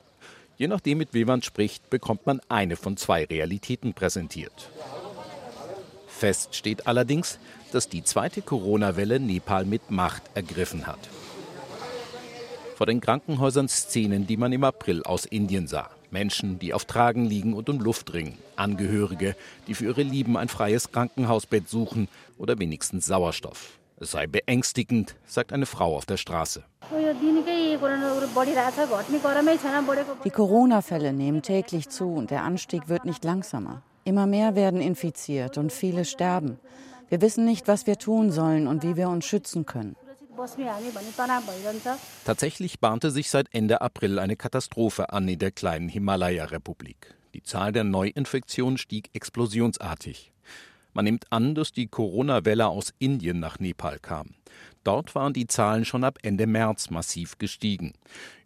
Je 0.57 0.67
nachdem, 0.67 0.97
mit 0.97 1.13
wem 1.13 1.27
man 1.27 1.41
spricht, 1.41 1.89
bekommt 1.89 2.25
man 2.25 2.41
eine 2.49 2.75
von 2.75 2.97
zwei 2.97 3.23
Realitäten 3.23 3.93
präsentiert. 3.93 4.69
Fest 6.07 6.55
steht 6.55 6.87
allerdings, 6.87 7.39
dass 7.71 7.87
die 7.87 8.03
zweite 8.03 8.41
Corona-Welle 8.41 9.21
Nepal 9.21 9.63
mit 9.63 9.91
Macht 9.91 10.23
ergriffen 10.33 10.85
hat. 10.85 10.99
Vor 12.75 12.85
den 12.85 12.99
Krankenhäusern 12.99 13.69
Szenen, 13.69 14.27
die 14.27 14.35
man 14.35 14.51
im 14.51 14.65
April 14.65 15.03
aus 15.03 15.25
Indien 15.25 15.67
sah. 15.67 15.89
Menschen, 16.11 16.59
die 16.59 16.73
auf 16.73 16.83
Tragen 16.83 17.25
liegen 17.25 17.53
und 17.53 17.69
um 17.69 17.79
Luft 17.79 18.13
ringen. 18.13 18.37
Angehörige, 18.57 19.37
die 19.67 19.75
für 19.75 19.85
ihre 19.85 20.03
Lieben 20.03 20.35
ein 20.35 20.49
freies 20.49 20.91
Krankenhausbett 20.91 21.69
suchen 21.69 22.09
oder 22.37 22.59
wenigstens 22.59 23.05
Sauerstoff. 23.05 23.78
Es 24.01 24.11
sei 24.11 24.27
beängstigend, 24.27 25.15
sagt 25.25 25.51
eine 25.51 25.65
Frau 25.65 25.97
auf 25.97 26.05
der 26.05 26.15
Straße. 26.15 26.63
Die 30.23 30.29
Corona-Fälle 30.29 31.11
nehmen 31.13 31.41
täglich 31.41 31.89
zu 31.89 32.13
und 32.13 32.31
der 32.31 32.43
Anstieg 32.43 32.87
wird 32.87 33.03
nicht 33.03 33.25
langsamer. 33.25 33.81
Immer 34.05 34.25
mehr 34.25 34.55
werden 34.55 34.79
infiziert 34.79 35.57
und 35.57 35.73
viele 35.73 36.05
sterben. 36.05 36.59
Wir 37.09 37.21
wissen 37.21 37.43
nicht, 37.43 37.67
was 37.67 37.87
wir 37.87 37.97
tun 37.97 38.31
sollen 38.31 38.67
und 38.67 38.83
wie 38.83 38.95
wir 38.95 39.09
uns 39.09 39.25
schützen 39.25 39.65
können. 39.65 39.95
Tatsächlich 42.23 42.79
bahnte 42.79 43.11
sich 43.11 43.29
seit 43.29 43.53
Ende 43.53 43.81
April 43.81 44.19
eine 44.19 44.37
Katastrophe 44.37 45.11
an 45.11 45.27
in 45.27 45.39
der 45.39 45.51
kleinen 45.51 45.89
Himalaya-Republik. 45.89 47.15
Die 47.33 47.43
Zahl 47.43 47.73
der 47.73 47.83
Neuinfektionen 47.83 48.77
stieg 48.77 49.09
explosionsartig. 49.13 50.31
Man 50.93 51.05
nimmt 51.05 51.31
an, 51.31 51.55
dass 51.55 51.71
die 51.71 51.87
Corona-Welle 51.87 52.67
aus 52.67 52.93
Indien 52.99 53.39
nach 53.39 53.59
Nepal 53.59 53.99
kam. 53.99 54.35
Dort 54.83 55.13
waren 55.13 55.33
die 55.33 55.47
Zahlen 55.47 55.85
schon 55.85 56.03
ab 56.03 56.17
Ende 56.23 56.47
März 56.47 56.89
massiv 56.89 57.37
gestiegen. 57.37 57.93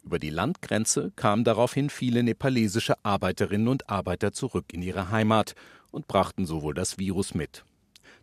Über 0.02 0.18
die 0.18 0.30
Landgrenze 0.30 1.12
kamen 1.16 1.44
daraufhin 1.44 1.90
viele 1.90 2.22
nepalesische 2.22 2.94
Arbeiterinnen 3.02 3.68
und 3.68 3.88
Arbeiter 3.88 4.32
zurück 4.32 4.66
in 4.72 4.82
ihre 4.82 5.10
Heimat 5.10 5.54
und 5.90 6.08
brachten 6.08 6.44
sowohl 6.44 6.74
das 6.74 6.98
Virus 6.98 7.34
mit. 7.34 7.64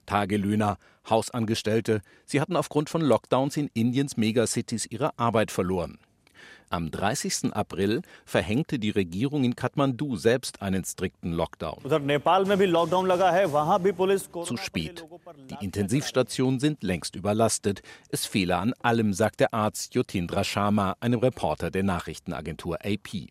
Tagelöhner, 0.05 0.77
Hausangestellte, 1.09 2.01
sie 2.25 2.41
hatten 2.41 2.55
aufgrund 2.55 2.89
von 2.89 3.01
Lockdowns 3.01 3.57
in 3.57 3.69
Indiens 3.73 4.17
Megacities 4.17 4.85
ihre 4.85 5.17
Arbeit 5.17 5.51
verloren. 5.51 5.97
Am 6.71 6.89
30. 6.89 7.53
April 7.53 8.01
verhängte 8.23 8.79
die 8.79 8.91
Regierung 8.91 9.43
in 9.43 9.57
Kathmandu 9.57 10.15
selbst 10.15 10.61
einen 10.61 10.85
strikten 10.85 11.33
Lockdown. 11.33 11.83
Zu 14.45 14.57
spät. 14.57 15.05
Die 15.49 15.65
Intensivstationen 15.65 16.61
sind 16.61 16.81
längst 16.81 17.17
überlastet. 17.17 17.81
Es 18.09 18.25
fehle 18.25 18.55
an 18.55 18.73
allem, 18.81 19.11
sagt 19.13 19.41
der 19.41 19.53
Arzt 19.53 19.93
Jotindra 19.95 20.45
Sharma, 20.45 20.95
einem 21.01 21.19
Reporter 21.19 21.71
der 21.71 21.83
Nachrichtenagentur 21.83 22.77
AP. 22.85 23.27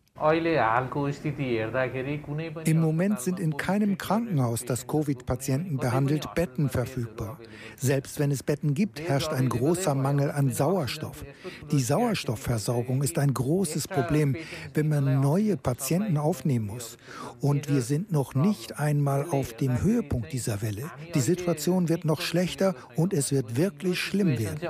Im 2.64 2.80
Moment 2.80 3.20
sind 3.20 3.40
in 3.40 3.56
keinem 3.56 3.96
Krankenhaus, 3.96 4.66
das 4.66 4.86
Covid-Patienten 4.86 5.78
behandelt, 5.78 6.34
Betten 6.34 6.68
verfügbar. 6.68 7.38
Selbst 7.76 8.18
wenn 8.18 8.30
es 8.30 8.42
Betten 8.42 8.74
gibt, 8.74 9.00
herrscht 9.00 9.32
ein 9.32 9.48
großer 9.48 9.94
Mangel 9.94 10.30
an 10.30 10.52
Sauerstoff. 10.52 11.24
Die 11.70 11.80
Sauerstoffversorgung 11.80 13.02
ist 13.02 13.18
ein 13.18 13.32
großes 13.32 13.88
Problem, 13.88 14.36
wenn 14.74 14.90
man 14.90 15.20
neue 15.22 15.56
Patienten 15.56 16.18
aufnehmen 16.18 16.66
muss. 16.66 16.98
Und 17.40 17.70
wir 17.70 17.80
sind 17.80 18.12
noch 18.12 18.34
nicht 18.34 18.78
einmal 18.78 19.24
auf 19.30 19.54
dem 19.54 19.80
Höhepunkt 19.82 20.34
dieser 20.34 20.60
Welle. 20.60 20.90
Die 21.14 21.20
Situation 21.20 21.88
wird 21.88 22.04
noch 22.04 22.20
schlechter 22.20 22.74
und 22.94 23.14
es 23.14 23.32
wird 23.32 23.56
wirklich 23.56 23.98
schlimm 23.98 24.38
werden. 24.38 24.60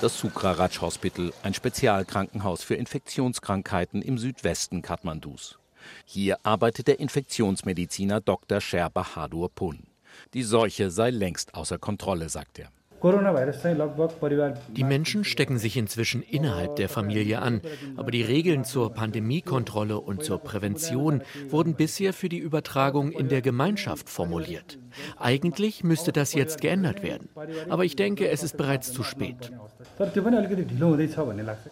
Das 0.00 0.16
Sukraraj 0.16 0.80
Hospital, 0.80 1.32
ein 1.42 1.54
Spezialkrankenhaus 1.54 2.62
für 2.62 2.76
Infektionskrankheiten 2.76 4.00
im 4.00 4.16
Südwesten 4.16 4.80
Kathmandus. 4.80 5.58
Hier 6.04 6.38
arbeitet 6.44 6.86
der 6.86 7.00
Infektionsmediziner 7.00 8.20
Dr. 8.20 8.60
Sher 8.60 8.90
Bahadur 8.90 9.50
Pun. 9.50 9.88
Die 10.34 10.44
Seuche 10.44 10.92
sei 10.92 11.10
längst 11.10 11.54
außer 11.54 11.78
Kontrolle, 11.78 12.28
sagt 12.28 12.60
er. 12.60 12.70
Die 13.00 14.84
Menschen 14.84 15.24
stecken 15.24 15.58
sich 15.58 15.76
inzwischen 15.76 16.22
innerhalb 16.22 16.76
der 16.76 16.88
Familie 16.88 17.40
an, 17.40 17.60
aber 17.96 18.10
die 18.10 18.22
Regeln 18.22 18.64
zur 18.64 18.92
Pandemiekontrolle 18.92 20.00
und 20.00 20.24
zur 20.24 20.38
Prävention 20.38 21.22
wurden 21.48 21.74
bisher 21.74 22.12
für 22.12 22.28
die 22.28 22.38
Übertragung 22.38 23.12
in 23.12 23.28
der 23.28 23.40
Gemeinschaft 23.40 24.08
formuliert. 24.08 24.78
Eigentlich 25.16 25.84
müsste 25.84 26.12
das 26.12 26.34
jetzt 26.34 26.60
geändert 26.60 27.02
werden, 27.02 27.28
aber 27.68 27.84
ich 27.84 27.94
denke, 27.94 28.28
es 28.28 28.42
ist 28.42 28.56
bereits 28.56 28.92
zu 28.92 29.04
spät. 29.04 29.52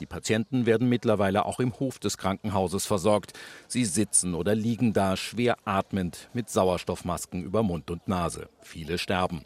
Die 0.01 0.07
Patienten 0.07 0.67
werden 0.67 0.89
mittlerweile 0.89 1.45
auch 1.45 1.59
im 1.59 1.79
Hof 1.81 1.99
des 1.99 2.19
Krankenhauses 2.19 2.87
versorgt. 2.87 3.33
Sie 3.67 3.85
sitzen 3.85 4.35
oder 4.35 4.55
liegen 4.55 4.93
da 4.93 5.17
schwer 5.17 5.57
atmend 5.65 6.29
mit 6.35 6.51
Sauerstoffmasken 6.51 7.43
über 7.43 7.63
Mund 7.63 7.91
und 7.91 8.07
Nase. 8.07 8.49
Viele 8.61 8.99
sterben. 8.99 9.43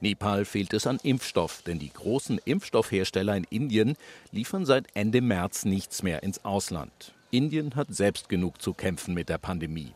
Nepal 0.00 0.44
fehlt 0.44 0.72
es 0.74 0.86
an 0.86 0.98
Impfstoff, 1.02 1.62
denn 1.62 1.78
die 1.78 1.92
großen 1.92 2.38
Impfstoffhersteller 2.44 3.36
in 3.36 3.44
Indien 3.50 3.96
liefern 4.30 4.64
seit 4.64 4.86
Ende 4.94 5.20
März 5.20 5.64
nichts 5.64 6.02
mehr 6.02 6.22
ins 6.22 6.44
Ausland. 6.44 7.12
Indien 7.30 7.76
hat 7.76 7.94
selbst 7.94 8.28
genug 8.28 8.62
zu 8.62 8.72
kämpfen 8.72 9.12
mit 9.14 9.28
der 9.28 9.38
Pandemie. 9.38 9.92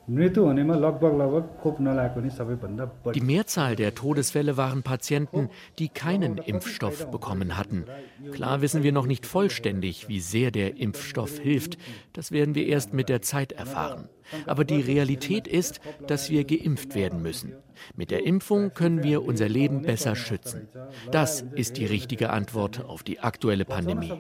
Die 3.14 3.20
Mehrzahl 3.20 3.76
der 3.76 3.94
Todesfälle 3.94 4.56
waren 4.56 4.82
Patienten, 4.82 5.48
die 5.78 5.88
keinen 5.88 6.38
Impfstoff 6.38 7.10
bekommen 7.10 7.56
hatten. 7.56 7.84
Klar 8.32 8.60
wissen 8.60 8.82
wir 8.82 8.92
noch 8.92 9.06
nicht 9.06 9.24
vollständig, 9.24 10.08
wie 10.08 10.20
sehr 10.20 10.50
der 10.50 10.76
Impfstoff 10.76 11.38
hilft. 11.38 11.78
Das 12.12 12.32
werden 12.32 12.54
wir 12.54 12.66
erst 12.66 12.92
mit 12.92 13.08
der 13.08 13.22
Zeit 13.22 13.52
erfahren. 13.52 14.08
Aber 14.46 14.64
die 14.64 14.80
Realität 14.80 15.48
ist, 15.48 15.80
dass 16.06 16.30
wir 16.30 16.44
geimpft 16.44 16.94
werden 16.94 17.22
müssen. 17.22 17.54
Mit 17.96 18.10
der 18.10 18.24
Impfung 18.24 18.74
können 18.74 19.02
wir 19.02 19.24
unser 19.24 19.48
Leben 19.48 19.82
besser 19.82 20.16
schützen. 20.16 20.68
Das 21.10 21.42
ist 21.42 21.76
die 21.78 21.86
richtige 21.86 22.30
Antwort 22.30 22.84
auf 22.84 23.02
die 23.02 23.20
aktuelle 23.20 23.64
Pandemie. 23.64 24.12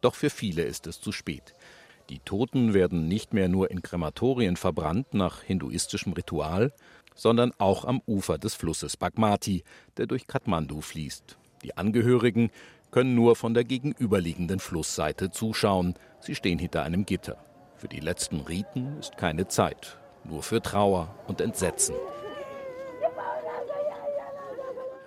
Doch 0.00 0.14
für 0.14 0.30
viele 0.30 0.62
ist 0.62 0.86
es 0.86 1.00
zu 1.00 1.12
spät. 1.12 1.54
Die 2.10 2.18
Toten 2.18 2.74
werden 2.74 3.08
nicht 3.08 3.32
mehr 3.32 3.48
nur 3.48 3.70
in 3.70 3.80
Krematorien 3.80 4.56
verbrannt 4.56 5.14
nach 5.14 5.42
hinduistischem 5.42 6.12
Ritual, 6.12 6.72
sondern 7.14 7.52
auch 7.58 7.84
am 7.84 8.02
Ufer 8.06 8.38
des 8.38 8.54
Flusses 8.54 8.96
Bagmati, 8.96 9.64
der 9.96 10.06
durch 10.06 10.26
Kathmandu 10.26 10.80
fließt. 10.80 11.38
Die 11.62 11.76
Angehörigen 11.76 12.50
können 12.90 13.14
nur 13.14 13.36
von 13.36 13.54
der 13.54 13.64
gegenüberliegenden 13.64 14.60
Flussseite 14.60 15.30
zuschauen. 15.30 15.94
Sie 16.20 16.34
stehen 16.34 16.58
hinter 16.58 16.82
einem 16.82 17.06
Gitter. 17.06 17.42
Für 17.76 17.88
die 17.88 18.00
letzten 18.00 18.40
Riten 18.40 18.98
ist 18.98 19.16
keine 19.16 19.48
Zeit, 19.48 19.98
nur 20.24 20.42
für 20.42 20.60
Trauer 20.60 21.14
und 21.26 21.40
Entsetzen. 21.40 21.94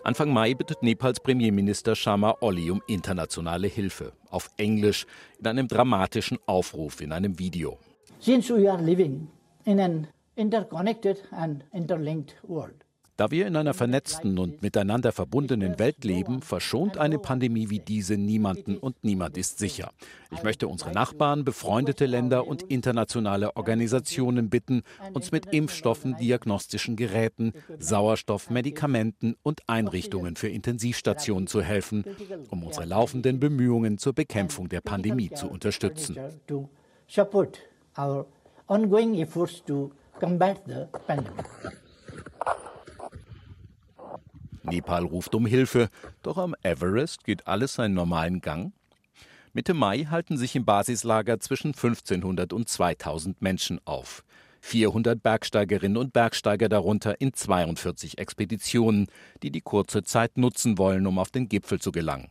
Anfang 0.08 0.32
Mai 0.32 0.54
bittet 0.54 0.84
Nepals 0.84 1.20
Premierminister 1.20 1.94
Sharma 1.94 2.38
Olli 2.40 2.72
um 2.72 2.82
internationale 2.88 3.68
Hilfe. 3.68 4.14
Auf 4.30 4.50
Englisch 4.56 5.06
in 5.38 5.48
einem 5.48 5.68
dramatischen 5.68 6.40
Aufruf 6.46 7.02
in 7.02 7.12
einem 7.12 7.38
Video. 7.38 7.78
Since 8.22 8.56
we 8.56 8.72
are 8.72 8.82
living 8.82 9.28
in 9.66 9.82
an 9.82 10.08
interconnected 10.38 11.22
and 11.32 11.66
interlinked 11.74 12.38
world. 12.44 12.86
Da 13.18 13.32
wir 13.32 13.48
in 13.48 13.56
einer 13.56 13.74
vernetzten 13.74 14.38
und 14.38 14.62
miteinander 14.62 15.12
verbundenen 15.12 15.80
Welt 15.80 16.04
leben, 16.04 16.44
verschont 16.44 17.00
eine 17.00 17.18
Pandemie 17.18 17.72
wie 17.72 17.80
diese 17.80 18.16
niemanden 18.16 18.78
und 18.78 19.04
niemand 19.04 19.38
ist 19.38 19.58
sicher. 19.58 19.90
Ich 20.32 20.44
möchte 20.44 20.68
unsere 20.68 20.92
Nachbarn, 20.92 21.44
befreundete 21.44 22.06
Länder 22.06 22.46
und 22.46 22.62
internationale 22.62 23.56
Organisationen 23.56 24.52
bitten, 24.52 24.84
uns 25.14 25.32
mit 25.32 25.48
Impfstoffen, 25.48 26.16
diagnostischen 26.18 26.96
Geräten, 26.96 27.54
Sauerstoff, 27.80 28.52
Medikamenten 28.52 29.36
und 29.42 29.62
Einrichtungen 29.66 30.36
für 30.36 30.50
Intensivstationen 30.50 31.48
zu 31.48 31.64
helfen, 31.64 32.06
um 32.52 32.64
unsere 32.64 32.86
laufenden 32.86 33.40
Bemühungen 33.40 33.98
zur 33.98 34.14
Bekämpfung 34.14 34.70
der 34.70 34.82
Pandemie 34.82 35.32
zu 35.32 35.50
unterstützen. 35.50 36.18
Nepal 44.68 45.06
ruft 45.06 45.34
um 45.36 45.46
Hilfe, 45.46 45.90
doch 46.24 46.38
am 46.38 46.56
Everest 46.62 47.24
geht 47.24 47.48
alles 47.48 47.76
seinen 47.76 47.94
normalen 47.94 48.42
Gang. 48.42 48.74
Mitte 49.54 49.74
Mai 49.74 50.06
halten 50.06 50.38
sich 50.38 50.56
im 50.56 50.66
Basislager 50.66 51.40
zwischen 51.40 51.70
1500 51.70 52.54
und 52.54 52.70
2000 52.70 53.42
Menschen 53.42 53.80
auf. 53.86 54.24
400 54.62 55.22
Bergsteigerinnen 55.22 55.98
und 55.98 56.14
Bergsteiger 56.14 56.70
darunter 56.70 57.20
in 57.22 57.34
42 57.34 58.18
Expeditionen, 58.18 59.08
die 59.42 59.52
die 59.52 59.62
kurze 59.62 60.04
Zeit 60.04 60.38
nutzen 60.38 60.78
wollen, 60.78 61.08
um 61.08 61.20
auf 61.20 61.32
den 61.32 61.48
Gipfel 61.48 61.80
zu 61.80 61.92
gelangen. 61.92 62.30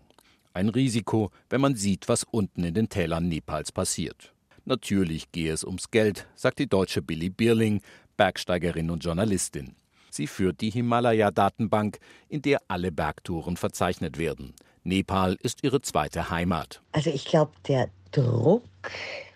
Ein 0.52 0.68
Risiko, 0.68 1.30
wenn 1.50 1.60
man 1.60 1.76
sieht, 1.76 2.08
was 2.08 2.24
unten 2.24 2.64
in 2.64 2.74
den 2.74 2.88
Tälern 2.88 3.28
Nepals 3.28 3.72
passiert. 3.72 4.32
Natürlich 4.64 5.32
gehe 5.32 5.52
es 5.52 5.64
ums 5.64 5.90
Geld, 5.90 6.26
sagt 6.34 6.58
die 6.58 6.68
deutsche 6.68 7.00
Billy 7.00 7.30
Bierling, 7.30 7.80
Bergsteigerin 8.16 8.90
und 8.90 9.04
Journalistin. 9.04 9.76
Sie 10.16 10.26
führt 10.26 10.62
die 10.62 10.70
Himalaya-Datenbank, 10.70 11.98
in 12.30 12.40
der 12.40 12.62
alle 12.68 12.90
Bergtouren 12.90 13.58
verzeichnet 13.58 14.16
werden. 14.16 14.54
Nepal 14.82 15.36
ist 15.42 15.62
ihre 15.62 15.82
zweite 15.82 16.30
Heimat. 16.30 16.80
Also 16.92 17.10
ich 17.10 17.26
glaube, 17.26 17.52
der 17.68 17.90
Druck 18.12 18.62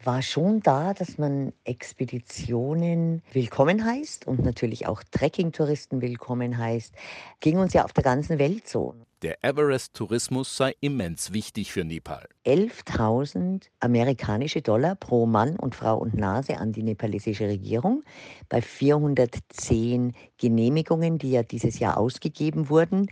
war 0.05 0.23
schon 0.23 0.61
da, 0.61 0.95
dass 0.95 1.19
man 1.19 1.53
Expeditionen 1.65 3.23
willkommen 3.33 3.85
heißt 3.85 4.27
und 4.27 4.43
natürlich 4.43 4.87
auch 4.87 5.03
Trekkingtouristen 5.11 6.01
willkommen 6.01 6.57
heißt. 6.57 6.95
Ging 7.41 7.59
uns 7.59 7.75
ja 7.75 7.85
auf 7.85 7.93
der 7.93 8.05
ganzen 8.05 8.39
Welt 8.39 8.67
so. 8.67 8.95
Der 9.23 9.45
Everest-Tourismus 9.45 10.57
sei 10.57 10.75
immens 10.81 11.35
wichtig 11.35 11.73
für 11.73 11.85
Nepal. 11.85 12.27
11.000 12.47 13.67
amerikanische 13.81 14.63
Dollar 14.63 14.95
pro 14.95 15.27
Mann 15.27 15.57
und 15.57 15.75
Frau 15.75 15.99
und 15.99 16.15
Nase 16.15 16.57
an 16.57 16.73
die 16.73 16.83
nepalesische 16.83 17.47
Regierung 17.47 18.03
bei 18.49 18.63
410 18.63 20.15
Genehmigungen, 20.39 21.19
die 21.19 21.33
ja 21.33 21.43
dieses 21.43 21.79
Jahr 21.79 21.99
ausgegeben 21.99 22.71
wurden, 22.71 23.11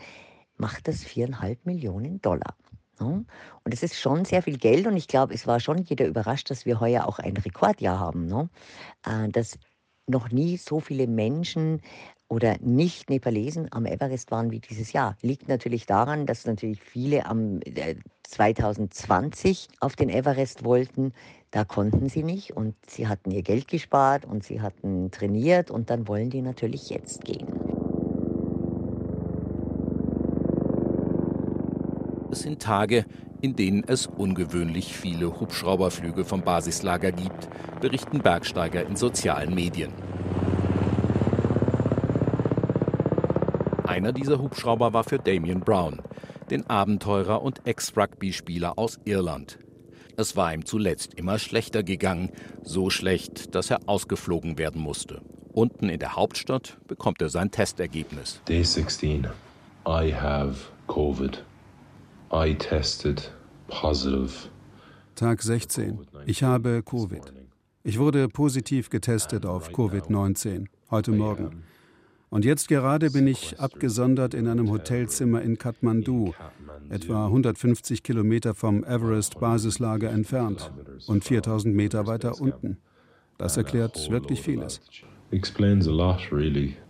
macht 0.56 0.88
das 0.88 1.04
viereinhalb 1.04 1.66
Millionen 1.66 2.22
Dollar. 2.22 2.56
Und 3.00 3.28
es 3.74 3.82
ist 3.82 3.96
schon 3.96 4.24
sehr 4.24 4.42
viel 4.42 4.56
Geld 4.56 4.86
und 4.86 4.96
ich 4.96 5.08
glaube, 5.08 5.34
es 5.34 5.46
war 5.46 5.60
schon 5.60 5.84
jeder 5.84 6.06
überrascht, 6.06 6.50
dass 6.50 6.64
wir 6.64 6.80
heuer 6.80 7.06
auch 7.06 7.18
ein 7.18 7.36
Rekordjahr 7.36 8.00
haben. 8.00 8.26
Ne? 8.26 8.48
Äh, 9.06 9.28
dass 9.28 9.58
noch 10.08 10.30
nie 10.30 10.56
so 10.56 10.80
viele 10.80 11.06
Menschen 11.06 11.82
oder 12.28 12.56
nicht 12.60 13.08
Nepalesen 13.10 13.68
am 13.72 13.86
Everest 13.86 14.30
waren 14.30 14.50
wie 14.50 14.60
dieses 14.60 14.92
Jahr. 14.92 15.16
Liegt 15.22 15.48
natürlich 15.48 15.86
daran, 15.86 16.26
dass 16.26 16.46
natürlich 16.46 16.80
viele 16.82 17.26
am 17.26 17.60
2020 18.24 19.68
äh, 19.68 19.76
auf 19.80 19.96
den 19.96 20.10
Everest 20.10 20.64
wollten. 20.64 21.12
Da 21.50 21.64
konnten 21.64 22.08
sie 22.10 22.22
nicht 22.22 22.54
und 22.54 22.74
sie 22.86 23.08
hatten 23.08 23.30
ihr 23.30 23.42
Geld 23.42 23.68
gespart 23.68 24.26
und 24.26 24.44
sie 24.44 24.60
hatten 24.60 25.10
trainiert 25.10 25.70
und 25.70 25.88
dann 25.88 26.06
wollen 26.06 26.28
die 26.28 26.42
natürlich 26.42 26.90
jetzt 26.90 27.24
gehen. 27.24 27.48
Es 32.30 32.40
sind 32.40 32.60
Tage, 32.60 33.06
in 33.40 33.56
denen 33.56 33.84
es 33.86 34.06
ungewöhnlich 34.06 34.94
viele 34.94 35.40
Hubschrauberflüge 35.40 36.26
vom 36.26 36.42
Basislager 36.42 37.10
gibt, 37.10 37.48
berichten 37.80 38.20
Bergsteiger 38.20 38.86
in 38.86 38.96
sozialen 38.96 39.54
Medien. 39.54 39.92
Einer 43.98 44.12
dieser 44.12 44.38
Hubschrauber 44.38 44.92
war 44.92 45.02
für 45.02 45.18
Damien 45.18 45.58
Brown, 45.58 46.00
den 46.52 46.64
Abenteurer 46.70 47.42
und 47.42 47.66
Ex-Rugby-Spieler 47.66 48.78
aus 48.78 49.00
Irland. 49.04 49.58
Es 50.16 50.36
war 50.36 50.54
ihm 50.54 50.64
zuletzt 50.64 51.14
immer 51.14 51.40
schlechter 51.40 51.82
gegangen, 51.82 52.30
so 52.62 52.90
schlecht, 52.90 53.56
dass 53.56 53.70
er 53.70 53.80
ausgeflogen 53.88 54.56
werden 54.56 54.80
musste. 54.80 55.20
Unten 55.52 55.88
in 55.88 55.98
der 55.98 56.14
Hauptstadt 56.14 56.78
bekommt 56.86 57.20
er 57.20 57.28
sein 57.28 57.50
Testergebnis. 57.50 58.40
Day 58.46 58.62
16. 58.62 59.26
I 59.84 60.14
have 60.14 60.54
COVID. 60.86 61.44
I 62.32 62.54
tested 62.54 63.32
positive. 63.66 64.48
Tag 65.16 65.42
16. 65.42 66.06
Ich 66.24 66.44
habe 66.44 66.84
Covid. 66.84 67.32
Ich 67.82 67.98
wurde 67.98 68.28
positiv 68.28 68.90
getestet 68.90 69.44
auf 69.44 69.70
Covid-19 69.70 70.66
heute 70.88 71.10
Morgen. 71.10 71.64
Und 72.30 72.44
jetzt 72.44 72.68
gerade 72.68 73.10
bin 73.10 73.26
ich 73.26 73.58
abgesondert 73.58 74.34
in 74.34 74.48
einem 74.48 74.70
Hotelzimmer 74.70 75.40
in 75.40 75.56
Kathmandu, 75.56 76.34
etwa 76.90 77.26
150 77.26 78.02
Kilometer 78.02 78.54
vom 78.54 78.84
Everest-Basislager 78.84 80.10
entfernt 80.10 80.70
und 81.06 81.24
4000 81.24 81.74
Meter 81.74 82.06
weiter 82.06 82.40
unten. 82.40 82.76
Das 83.38 83.56
erklärt 83.56 84.10
wirklich 84.10 84.42
vieles. 84.42 84.80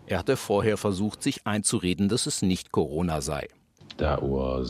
Er 0.07 0.18
hatte 0.18 0.37
vorher 0.37 0.76
versucht, 0.76 1.23
sich 1.23 1.47
einzureden, 1.47 2.09
dass 2.09 2.26
es 2.26 2.42
nicht 2.42 2.73
Corona 2.73 3.21
sei. 3.21 3.49
Uh, 4.00 4.64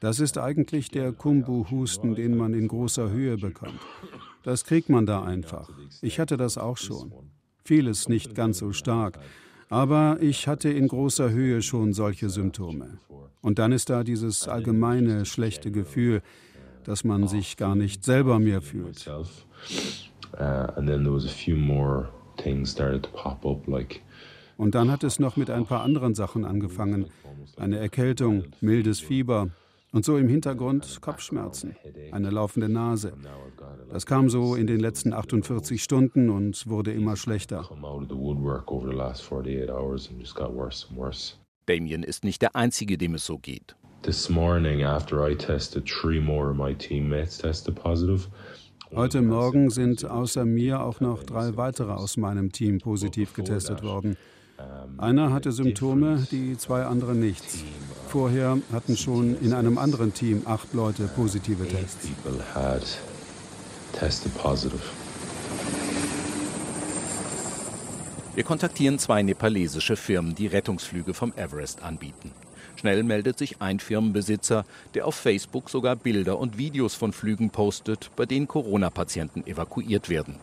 das 0.00 0.20
ist 0.20 0.38
eigentlich 0.38 0.90
der 0.90 1.12
Kumbu-Husten, 1.12 2.14
den 2.14 2.36
man 2.36 2.54
in 2.54 2.68
großer 2.68 3.10
Höhe 3.10 3.36
bekommt. 3.36 3.80
Das 4.42 4.64
kriegt 4.64 4.88
man 4.88 5.06
da 5.06 5.22
einfach. 5.22 5.70
Ich 6.02 6.18
hatte 6.18 6.36
das 6.36 6.58
auch 6.58 6.76
schon. 6.76 7.12
Vieles 7.64 8.08
nicht 8.08 8.34
ganz 8.34 8.58
so 8.58 8.72
stark. 8.72 9.18
Aber 9.70 10.18
ich 10.20 10.46
hatte 10.46 10.68
in 10.68 10.86
großer 10.88 11.30
Höhe 11.30 11.62
schon 11.62 11.94
solche 11.94 12.28
Symptome. 12.28 12.98
Und 13.40 13.58
dann 13.58 13.72
ist 13.72 13.88
da 13.88 14.04
dieses 14.04 14.46
allgemeine 14.46 15.24
schlechte 15.24 15.70
Gefühl, 15.70 16.22
dass 16.84 17.04
man 17.04 17.26
sich 17.26 17.56
gar 17.56 17.74
nicht 17.74 18.04
selber 18.04 18.38
mehr 18.38 18.60
fühlt. 18.60 19.06
Uh, 19.06 19.24
und 24.56 24.74
dann 24.74 24.90
hat 24.90 25.04
es 25.04 25.18
noch 25.18 25.36
mit 25.36 25.50
ein 25.50 25.64
paar 25.64 25.82
anderen 25.82 26.14
Sachen 26.14 26.44
angefangen. 26.44 27.06
Eine 27.56 27.78
Erkältung, 27.78 28.44
mildes 28.60 29.00
Fieber 29.00 29.48
und 29.94 30.04
so 30.04 30.18
im 30.18 30.28
Hintergrund 30.28 30.98
Kopfschmerzen, 31.00 31.76
eine 32.10 32.30
laufende 32.30 32.68
Nase. 32.68 33.12
Das 33.92 34.04
kam 34.04 34.28
so 34.28 34.56
in 34.56 34.66
den 34.66 34.80
letzten 34.80 35.12
48 35.12 35.82
Stunden 35.82 36.30
und 36.30 36.66
wurde 36.66 36.92
immer 36.92 37.16
schlechter. 37.16 37.68
Damien 41.66 42.02
ist 42.02 42.24
nicht 42.24 42.42
der 42.42 42.56
Einzige, 42.56 42.98
dem 42.98 43.14
es 43.14 43.24
so 43.24 43.38
geht. 43.38 43.76
This 44.02 44.28
morning, 44.28 44.82
after 44.82 45.26
I 45.26 45.34
tested, 45.34 45.86
three 45.86 46.20
more 46.20 46.50
of 46.50 46.56
my 46.56 46.74
teammates 46.74 47.38
tested 47.38 47.74
positive. 47.74 48.28
Heute 48.94 49.22
Morgen 49.22 49.70
sind 49.70 50.04
außer 50.04 50.44
mir 50.44 50.82
auch 50.82 51.00
noch 51.00 51.22
drei 51.22 51.56
weitere 51.56 51.92
aus 51.92 52.16
meinem 52.16 52.52
Team 52.52 52.78
positiv 52.78 53.32
getestet 53.32 53.82
worden. 53.82 54.16
Einer 54.98 55.32
hatte 55.32 55.50
Symptome, 55.52 56.26
die 56.30 56.56
zwei 56.56 56.84
anderen 56.84 57.20
nichts. 57.20 57.64
Vorher 58.08 58.58
hatten 58.72 58.96
schon 58.96 59.36
in 59.40 59.52
einem 59.52 59.78
anderen 59.78 60.14
Team 60.14 60.42
acht 60.44 60.72
Leute 60.72 61.04
positive 61.16 61.66
Tests. 61.66 62.08
Wir 68.34 68.44
kontaktieren 68.44 68.98
zwei 68.98 69.22
nepalesische 69.22 69.96
Firmen, 69.96 70.34
die 70.34 70.46
Rettungsflüge 70.46 71.14
vom 71.14 71.32
Everest 71.36 71.82
anbieten. 71.82 72.30
Schnell 72.76 73.02
meldet 73.02 73.38
sich 73.38 73.60
ein 73.60 73.80
Firmenbesitzer, 73.80 74.64
der 74.94 75.06
auf 75.06 75.14
Facebook 75.14 75.70
sogar 75.70 75.96
Bilder 75.96 76.38
und 76.38 76.58
Videos 76.58 76.94
von 76.94 77.12
Flügen 77.12 77.50
postet, 77.50 78.10
bei 78.16 78.26
denen 78.26 78.48
Corona-Patienten 78.48 79.46
evakuiert 79.46 80.08
werden. 80.08 80.36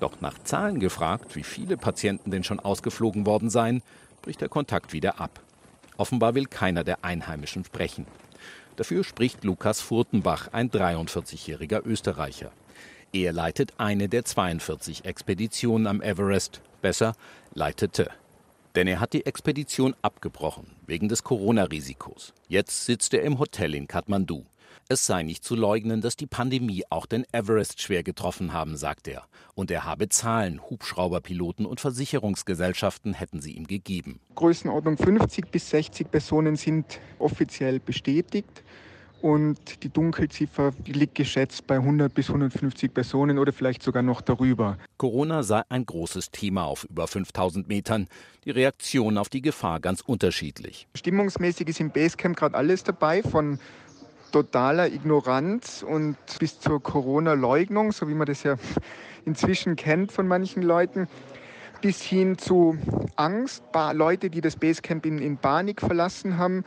Doch 0.00 0.20
nach 0.20 0.38
Zahlen 0.42 0.80
gefragt, 0.80 1.36
wie 1.36 1.42
viele 1.42 1.76
Patienten 1.76 2.30
denn 2.30 2.44
schon 2.44 2.60
ausgeflogen 2.60 3.26
worden 3.26 3.50
seien, 3.50 3.82
bricht 4.22 4.40
der 4.40 4.48
Kontakt 4.48 4.92
wieder 4.92 5.20
ab. 5.20 5.40
Offenbar 5.96 6.34
will 6.34 6.46
keiner 6.46 6.84
der 6.84 7.04
Einheimischen 7.04 7.64
sprechen. 7.64 8.06
Dafür 8.76 9.04
spricht 9.04 9.44
Lukas 9.44 9.80
Furtenbach, 9.80 10.48
ein 10.52 10.70
43-jähriger 10.70 11.84
Österreicher. 11.84 12.50
Er 13.12 13.32
leitet 13.32 13.74
eine 13.78 14.08
der 14.08 14.24
42 14.24 15.04
Expeditionen 15.04 15.86
am 15.86 16.02
Everest, 16.02 16.60
besser 16.82 17.14
leitete. 17.54 18.10
Denn 18.74 18.88
er 18.88 18.98
hat 18.98 19.12
die 19.12 19.24
Expedition 19.24 19.94
abgebrochen, 20.02 20.66
wegen 20.86 21.08
des 21.08 21.22
Corona-Risikos. 21.22 22.34
Jetzt 22.48 22.86
sitzt 22.86 23.14
er 23.14 23.22
im 23.22 23.38
Hotel 23.38 23.76
in 23.76 23.86
Kathmandu. 23.86 24.44
Es 24.88 25.06
sei 25.06 25.22
nicht 25.22 25.44
zu 25.44 25.54
leugnen, 25.54 26.00
dass 26.00 26.16
die 26.16 26.26
Pandemie 26.26 26.84
auch 26.90 27.06
den 27.06 27.24
Everest 27.32 27.80
schwer 27.80 28.02
getroffen 28.02 28.52
haben, 28.52 28.76
sagt 28.76 29.08
er. 29.08 29.24
Und 29.54 29.70
er 29.70 29.84
habe 29.84 30.08
Zahlen, 30.08 30.60
Hubschrauberpiloten 30.68 31.66
und 31.66 31.80
Versicherungsgesellschaften 31.80 33.14
hätten 33.14 33.40
sie 33.40 33.52
ihm 33.52 33.66
gegeben. 33.66 34.20
Größenordnung 34.34 34.96
50 34.96 35.50
bis 35.50 35.70
60 35.70 36.10
Personen 36.10 36.56
sind 36.56 37.00
offiziell 37.18 37.80
bestätigt. 37.80 38.62
Und 39.24 39.82
die 39.82 39.88
Dunkelziffer 39.88 40.72
liegt 40.84 41.14
geschätzt 41.14 41.66
bei 41.66 41.76
100 41.76 42.12
bis 42.12 42.28
150 42.28 42.92
Personen 42.92 43.38
oder 43.38 43.54
vielleicht 43.54 43.82
sogar 43.82 44.02
noch 44.02 44.20
darüber. 44.20 44.76
Corona 44.98 45.42
sei 45.42 45.62
ein 45.70 45.86
großes 45.86 46.30
Thema 46.30 46.64
auf 46.64 46.84
über 46.84 47.06
5000 47.06 47.66
Metern. 47.66 48.08
Die 48.44 48.50
Reaktion 48.50 49.16
auf 49.16 49.30
die 49.30 49.40
Gefahr 49.40 49.80
ganz 49.80 50.02
unterschiedlich. 50.02 50.88
Stimmungsmäßig 50.94 51.68
ist 51.68 51.80
im 51.80 51.90
Basecamp 51.90 52.36
gerade 52.36 52.54
alles 52.54 52.84
dabei, 52.84 53.22
von 53.22 53.58
totaler 54.34 54.88
Ignoranz 54.88 55.84
und 55.88 56.16
bis 56.40 56.58
zur 56.58 56.82
Corona-Leugnung, 56.82 57.92
so 57.92 58.08
wie 58.08 58.14
man 58.14 58.26
das 58.26 58.42
ja 58.42 58.56
inzwischen 59.24 59.76
kennt 59.76 60.10
von 60.10 60.26
manchen 60.26 60.64
Leuten, 60.64 61.06
bis 61.80 62.02
hin 62.02 62.36
zu 62.36 62.76
Angst, 63.14 63.62
Leute, 63.92 64.30
die 64.30 64.40
das 64.40 64.56
Basecamp 64.56 65.06
in, 65.06 65.18
in 65.18 65.36
Panik 65.36 65.80
verlassen 65.80 66.36
haben, 66.36 66.64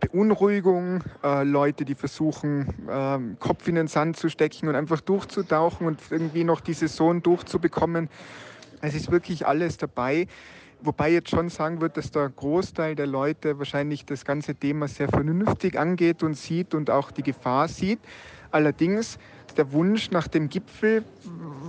Beunruhigung, 0.00 1.02
äh, 1.24 1.44
Leute, 1.44 1.86
die 1.86 1.94
versuchen, 1.94 2.74
äh, 2.86 3.18
Kopf 3.38 3.66
in 3.68 3.76
den 3.76 3.88
Sand 3.88 4.18
zu 4.18 4.28
stecken 4.28 4.68
und 4.68 4.74
einfach 4.74 5.00
durchzutauchen 5.00 5.86
und 5.86 6.00
irgendwie 6.10 6.44
noch 6.44 6.60
die 6.60 6.74
Saison 6.74 7.22
durchzubekommen. 7.22 8.10
Es 8.82 8.94
ist 8.94 9.10
wirklich 9.10 9.46
alles 9.46 9.78
dabei. 9.78 10.26
Wobei 10.80 11.10
jetzt 11.10 11.30
schon 11.30 11.48
sagen 11.48 11.80
wird, 11.80 11.96
dass 11.96 12.10
der 12.12 12.28
Großteil 12.28 12.94
der 12.94 13.06
Leute 13.06 13.58
wahrscheinlich 13.58 14.04
das 14.04 14.24
ganze 14.24 14.54
Thema 14.54 14.86
sehr 14.86 15.08
vernünftig 15.08 15.76
angeht 15.78 16.22
und 16.22 16.34
sieht 16.34 16.72
und 16.74 16.88
auch 16.88 17.10
die 17.10 17.24
Gefahr 17.24 17.66
sieht. 17.66 17.98
Allerdings 18.50 19.18
der 19.56 19.72
Wunsch 19.72 20.10
nach 20.12 20.28
dem 20.28 20.48
Gipfel 20.48 21.04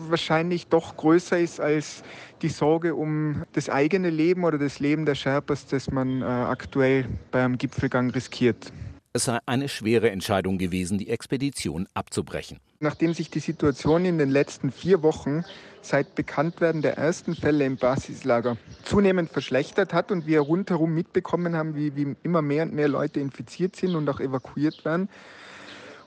wahrscheinlich 0.10 0.68
doch 0.68 0.96
größer 0.96 1.40
ist 1.40 1.60
als 1.60 2.04
die 2.44 2.50
Sorge 2.50 2.94
um 2.94 3.44
das 3.54 3.70
eigene 3.70 4.12
Leben 4.12 4.44
oder 4.44 4.60
das 4.60 4.80
Leben 4.80 5.06
der 5.06 5.16
Sherpas, 5.16 5.66
das 5.66 5.90
man 5.90 6.22
äh, 6.22 6.26
aktuell 6.26 7.06
beim 7.32 7.58
Gipfelgang 7.58 8.12
riskiert. 8.12 8.72
Es 9.12 9.26
sei 9.26 9.40
eine 9.48 9.70
schwere 9.70 10.12
Entscheidung 10.12 10.60
gewesen, 10.60 11.00
die 11.00 11.10
Expedition 11.10 11.88
abzubrechen. 11.96 12.60
Nachdem 12.80 13.16
sich 13.16 13.32
die 13.32 13.40
Situation 13.40 14.06
in 14.06 14.20
den 14.20 14.30
letzten 14.30 14.72
vier 14.72 15.02
Wochen 15.02 15.44
seit 15.82 16.14
Bekanntwerden 16.14 16.84
der 16.84 16.96
ersten 16.96 17.36
Fälle 17.36 17.66
im 17.66 17.78
Basislager 17.78 18.58
zunehmend 18.84 19.32
verschlechtert 19.32 19.94
hat 19.94 20.12
und 20.12 20.28
wir 20.28 20.42
rundherum 20.42 20.94
mitbekommen 20.94 21.56
haben, 21.56 21.76
wie, 21.76 21.96
wie 21.96 22.16
immer 22.22 22.44
mehr 22.44 22.62
und 22.64 22.74
mehr 22.74 22.88
Leute 22.88 23.20
infiziert 23.20 23.76
sind 23.76 23.96
und 23.96 24.08
auch 24.10 24.20
evakuiert 24.20 24.86
werden, 24.86 25.10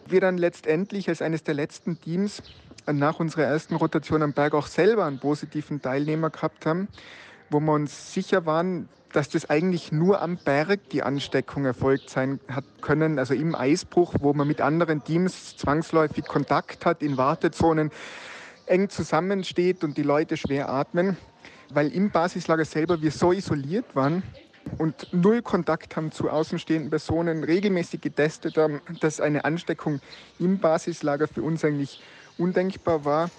wir 0.06 0.20
dann 0.20 0.38
letztendlich 0.38 1.08
als 1.08 1.22
eines 1.22 1.42
der 1.42 1.54
letzten 1.54 2.00
Teams 2.00 2.40
nach 2.86 3.18
unserer 3.18 3.44
ersten 3.44 3.74
Rotation 3.74 4.22
am 4.22 4.32
Berg 4.32 4.54
auch 4.54 4.68
selber 4.68 5.06
einen 5.06 5.18
positiven 5.18 5.82
Teilnehmer 5.82 6.30
gehabt 6.30 6.66
haben, 6.66 6.86
wo 7.50 7.58
wir 7.58 7.72
uns 7.72 8.14
sicher 8.14 8.46
waren, 8.46 8.88
dass 9.12 9.28
das 9.28 9.48
eigentlich 9.48 9.92
nur 9.92 10.20
am 10.20 10.36
Berg 10.36 10.88
die 10.90 11.02
Ansteckung 11.02 11.64
erfolgt 11.64 12.10
sein 12.10 12.40
hat 12.48 12.64
können, 12.80 13.18
also 13.18 13.34
im 13.34 13.54
Eisbruch, 13.54 14.14
wo 14.20 14.32
man 14.32 14.48
mit 14.48 14.60
anderen 14.60 15.04
Teams 15.04 15.56
zwangsläufig 15.56 16.24
Kontakt 16.24 16.86
hat, 16.86 17.02
in 17.02 17.16
Wartezonen 17.16 17.90
eng 18.66 18.88
zusammensteht 18.88 19.84
und 19.84 19.96
die 19.96 20.02
Leute 20.02 20.36
schwer 20.36 20.70
atmen, 20.70 21.16
weil 21.70 21.88
im 21.88 22.10
Basislager 22.10 22.64
selber 22.64 23.02
wir 23.02 23.10
so 23.10 23.32
isoliert 23.32 23.94
waren 23.94 24.22
und 24.78 25.08
null 25.12 25.42
Kontakt 25.42 25.96
haben 25.96 26.12
zu 26.12 26.30
außenstehenden 26.30 26.90
Personen, 26.90 27.44
regelmäßig 27.44 28.00
getestet 28.00 28.56
haben, 28.56 28.80
dass 29.00 29.20
eine 29.20 29.44
Ansteckung 29.44 30.00
im 30.38 30.58
Basislager 30.58 31.28
für 31.28 31.42
uns 31.42 31.64
eigentlich 31.64 32.00
undenkbar 32.38 33.04
war. 33.04 33.30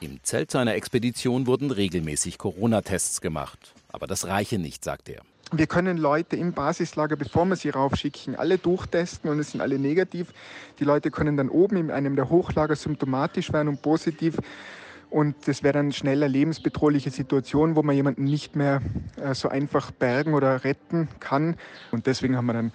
Im 0.00 0.22
Zelt 0.22 0.50
seiner 0.50 0.74
Expedition 0.74 1.46
wurden 1.46 1.70
regelmäßig 1.70 2.38
Corona-Tests 2.38 3.20
gemacht. 3.20 3.74
Aber 3.96 4.06
das 4.06 4.26
reiche 4.26 4.58
nicht, 4.58 4.84
sagt 4.84 5.08
er. 5.08 5.22
Wir 5.52 5.66
können 5.66 5.96
Leute 5.96 6.36
im 6.36 6.52
Basislager, 6.52 7.16
bevor 7.16 7.46
wir 7.46 7.56
sie 7.56 7.70
raufschicken, 7.70 8.36
alle 8.36 8.58
durchtesten 8.58 9.30
und 9.30 9.38
es 9.38 9.52
sind 9.52 9.62
alle 9.62 9.78
negativ. 9.78 10.34
Die 10.78 10.84
Leute 10.84 11.10
können 11.10 11.38
dann 11.38 11.48
oben 11.48 11.78
in 11.78 11.90
einem 11.90 12.14
der 12.14 12.28
Hochlager 12.28 12.76
symptomatisch 12.76 13.54
werden 13.54 13.68
und 13.68 13.80
positiv. 13.80 14.36
Und 15.08 15.48
das 15.48 15.62
wäre 15.62 15.72
dann 15.72 15.92
schnell 15.92 16.22
eine 16.22 16.30
lebensbedrohliche 16.30 17.10
Situation, 17.10 17.74
wo 17.74 17.82
man 17.82 17.96
jemanden 17.96 18.24
nicht 18.24 18.54
mehr 18.54 18.82
äh, 19.16 19.32
so 19.32 19.48
einfach 19.48 19.92
bergen 19.92 20.34
oder 20.34 20.62
retten 20.62 21.08
kann. 21.18 21.56
Und 21.90 22.06
deswegen 22.06 22.36
haben 22.36 22.46
wir 22.46 22.52
dann 22.52 22.72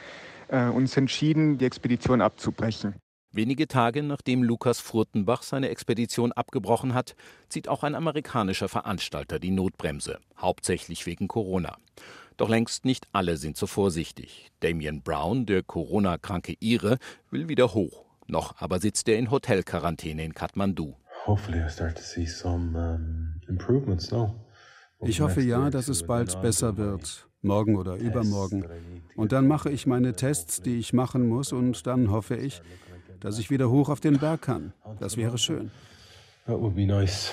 äh, 0.48 0.72
uns 0.72 0.98
entschieden, 0.98 1.60
die 1.60 1.66
Expedition 1.66 2.20
abzubrechen. 2.20 2.96
Wenige 3.34 3.70
Tage 3.70 4.04
nachdem 4.04 4.44
Lukas 4.44 4.82
Furtenbach 4.82 5.44
seine 5.44 5.70
Expedition 5.70 6.34
abgebrochen 6.34 6.94
hat, 6.94 7.16
zieht 7.48 7.70
auch 7.70 7.84
ein 7.84 7.96
amerikanischer 7.96 8.68
Veranstalter 8.68 9.40
die 9.40 9.52
Notbremse, 9.52 10.20
hauptsächlich 10.38 11.06
wegen 11.06 11.30
Corona. 11.30 11.78
Doch 12.36 12.50
längst 12.50 12.84
nicht 12.84 13.08
alle 13.14 13.38
sind 13.38 13.56
so 13.56 13.68
vorsichtig. 13.68 14.52
Damien 14.60 15.02
Brown, 15.02 15.46
der 15.46 15.64
Corona-kranke 15.64 16.56
Ire, 16.60 16.98
will 17.30 17.48
wieder 17.48 17.74
hoch. 17.74 18.04
Noch 18.28 18.56
aber 18.60 18.80
sitzt 18.80 19.08
er 19.08 19.18
in 19.18 19.32
Hotelquarantäne 19.32 20.26
in 20.26 20.34
Kathmandu. 20.34 20.96
Ich 25.04 25.22
hoffe 25.22 25.42
ja, 25.42 25.70
dass 25.70 25.88
es 25.88 26.04
bald 26.04 26.42
besser 26.42 26.76
wird, 26.76 27.28
morgen 27.42 27.78
oder 27.78 27.96
übermorgen. 27.96 28.66
Und 29.16 29.32
dann 29.32 29.48
mache 29.48 29.70
ich 29.70 29.88
meine 29.88 30.14
Tests, 30.14 30.62
die 30.62 30.80
ich 30.80 30.92
machen 30.92 31.30
muss, 31.30 31.54
und 31.54 31.88
dann 31.88 32.12
hoffe 32.12 32.36
ich, 32.36 32.62
dass 33.22 33.40
ich 33.40 33.50
wieder 33.50 33.70
hoch 33.70 33.90
auf 33.90 34.02
den 34.02 34.20
Berg 34.20 34.42
kann. 34.42 34.74
Das 35.00 35.16
wäre 35.16 35.38
schön. 35.38 35.72
That 36.46 36.60
would 36.60 36.76
be 36.76 36.86
nice. 36.86 37.32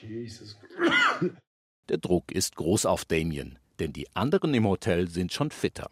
Jesus. 0.00 0.56
Der 1.88 1.98
Druck 1.98 2.30
ist 2.32 2.56
groß 2.56 2.86
auf 2.86 3.04
Damien, 3.04 3.58
denn 3.80 3.92
die 3.92 4.06
anderen 4.14 4.54
im 4.54 4.66
Hotel 4.66 5.08
sind 5.08 5.32
schon 5.32 5.50
fitter. 5.50 5.90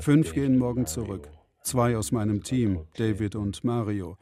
Fünf 0.00 0.32
gehen 0.32 0.58
morgen 0.58 0.86
zurück. 0.86 1.30
Zwei 1.62 1.96
aus 1.96 2.10
meinem 2.12 2.42
Team, 2.42 2.86
David 2.96 3.36
und 3.36 3.62
Mario. 3.62 4.16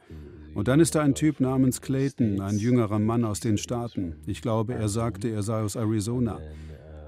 Und 0.53 0.67
dann 0.67 0.79
ist 0.79 0.95
da 0.95 1.01
ein 1.01 1.15
Typ 1.15 1.39
namens 1.39 1.81
Clayton, 1.81 2.41
ein 2.41 2.57
jüngerer 2.57 2.99
Mann 2.99 3.23
aus 3.23 3.39
den 3.39 3.57
Staaten. 3.57 4.17
Ich 4.25 4.41
glaube, 4.41 4.73
er 4.73 4.89
sagte, 4.89 5.29
er 5.29 5.43
sei 5.43 5.61
aus 5.61 5.75
Arizona. 5.75 6.39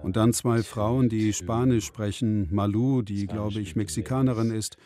Und 0.01 0.17
dann 0.17 0.33
zwei 0.33 0.63
Frauen, 0.63 1.09
die 1.09 1.33
Spanisch 1.33 1.85
sprechen, 1.85 2.47
Malu, 2.53 3.01
die, 3.01 3.25
glaube 3.25 3.59
ich, 3.59 3.75
Mexikanerin 3.75 4.51
ist. 4.51 4.77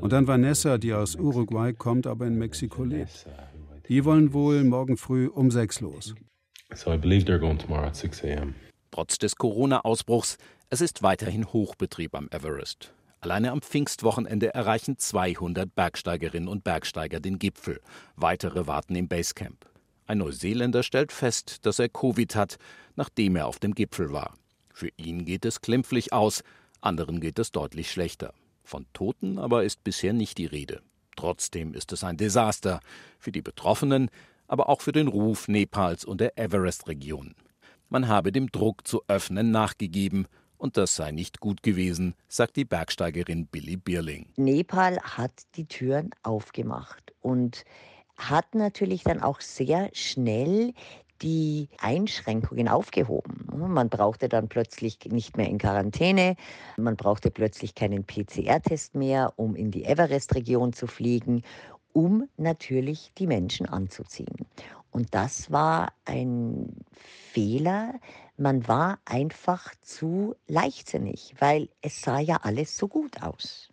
Und 0.00 0.12
dann 0.12 0.26
Vanessa, 0.26 0.78
die 0.78 0.94
aus 0.94 1.16
Uruguay 1.16 1.72
kommt, 1.72 2.06
aber 2.06 2.26
in 2.26 2.36
Mexiko 2.36 2.84
lebt. 2.84 3.26
Die 3.88 4.04
wollen 4.04 4.32
wohl 4.32 4.64
morgen 4.64 4.96
früh 4.96 5.26
um 5.28 5.50
sechs 5.50 5.80
los. 5.80 6.14
Trotz 8.90 9.18
des 9.18 9.36
Corona-Ausbruchs, 9.36 10.38
es 10.70 10.80
ist 10.80 11.02
weiterhin 11.02 11.46
Hochbetrieb 11.46 12.14
am 12.14 12.28
Everest. 12.30 12.93
Alleine 13.24 13.52
am 13.52 13.62
Pfingstwochenende 13.62 14.52
erreichen 14.52 14.98
200 14.98 15.74
Bergsteigerinnen 15.74 16.46
und 16.46 16.62
Bergsteiger 16.62 17.20
den 17.20 17.38
Gipfel. 17.38 17.80
Weitere 18.16 18.66
warten 18.66 18.94
im 18.96 19.08
Basecamp. 19.08 19.64
Ein 20.06 20.18
Neuseeländer 20.18 20.82
stellt 20.82 21.10
fest, 21.10 21.64
dass 21.64 21.78
er 21.78 21.88
Covid 21.88 22.36
hat, 22.36 22.58
nachdem 22.96 23.36
er 23.36 23.46
auf 23.46 23.58
dem 23.58 23.74
Gipfel 23.74 24.12
war. 24.12 24.34
Für 24.74 24.90
ihn 24.98 25.24
geht 25.24 25.46
es 25.46 25.62
klimpflich 25.62 26.12
aus, 26.12 26.42
anderen 26.82 27.18
geht 27.18 27.38
es 27.38 27.50
deutlich 27.50 27.90
schlechter. 27.90 28.34
Von 28.62 28.84
Toten 28.92 29.38
aber 29.38 29.64
ist 29.64 29.82
bisher 29.84 30.12
nicht 30.12 30.36
die 30.36 30.44
Rede. 30.44 30.82
Trotzdem 31.16 31.72
ist 31.72 31.94
es 31.94 32.04
ein 32.04 32.18
Desaster 32.18 32.80
für 33.18 33.32
die 33.32 33.40
Betroffenen, 33.40 34.10
aber 34.48 34.68
auch 34.68 34.82
für 34.82 34.92
den 34.92 35.08
Ruf 35.08 35.48
Nepals 35.48 36.04
und 36.04 36.20
der 36.20 36.36
Everest-Region. 36.36 37.34
Man 37.88 38.06
habe 38.06 38.32
dem 38.32 38.52
Druck 38.52 38.86
zu 38.86 39.02
öffnen 39.08 39.50
nachgegeben 39.50 40.26
und 40.64 40.78
das 40.78 40.96
sei 40.96 41.12
nicht 41.12 41.40
gut 41.40 41.62
gewesen, 41.62 42.14
sagt 42.26 42.56
die 42.56 42.64
Bergsteigerin 42.64 43.46
Billy 43.46 43.76
Bierling. 43.76 44.24
Nepal 44.36 44.98
hat 44.98 45.30
die 45.56 45.66
Türen 45.66 46.08
aufgemacht 46.22 47.12
und 47.20 47.66
hat 48.16 48.54
natürlich 48.54 49.04
dann 49.04 49.20
auch 49.20 49.42
sehr 49.42 49.90
schnell 49.92 50.72
die 51.20 51.68
Einschränkungen 51.82 52.68
aufgehoben. 52.68 53.46
Man 53.54 53.90
brauchte 53.90 54.30
dann 54.30 54.48
plötzlich 54.48 54.98
nicht 55.04 55.36
mehr 55.36 55.50
in 55.50 55.58
Quarantäne, 55.58 56.34
man 56.78 56.96
brauchte 56.96 57.30
plötzlich 57.30 57.74
keinen 57.74 58.06
PCR-Test 58.06 58.94
mehr, 58.94 59.34
um 59.36 59.56
in 59.56 59.70
die 59.70 59.84
Everest-Region 59.84 60.72
zu 60.72 60.86
fliegen, 60.86 61.42
um 61.92 62.26
natürlich 62.38 63.12
die 63.18 63.26
Menschen 63.26 63.66
anzuziehen. 63.66 64.46
Und 64.94 65.12
das 65.12 65.50
war 65.50 65.92
ein 66.04 66.84
Fehler, 66.92 67.98
man 68.36 68.68
war 68.68 69.00
einfach 69.04 69.74
zu 69.82 70.36
leichtsinnig, 70.46 71.34
weil 71.40 71.68
es 71.82 72.00
sah 72.00 72.20
ja 72.20 72.36
alles 72.42 72.76
so 72.76 72.86
gut 72.86 73.20
aus. 73.20 73.72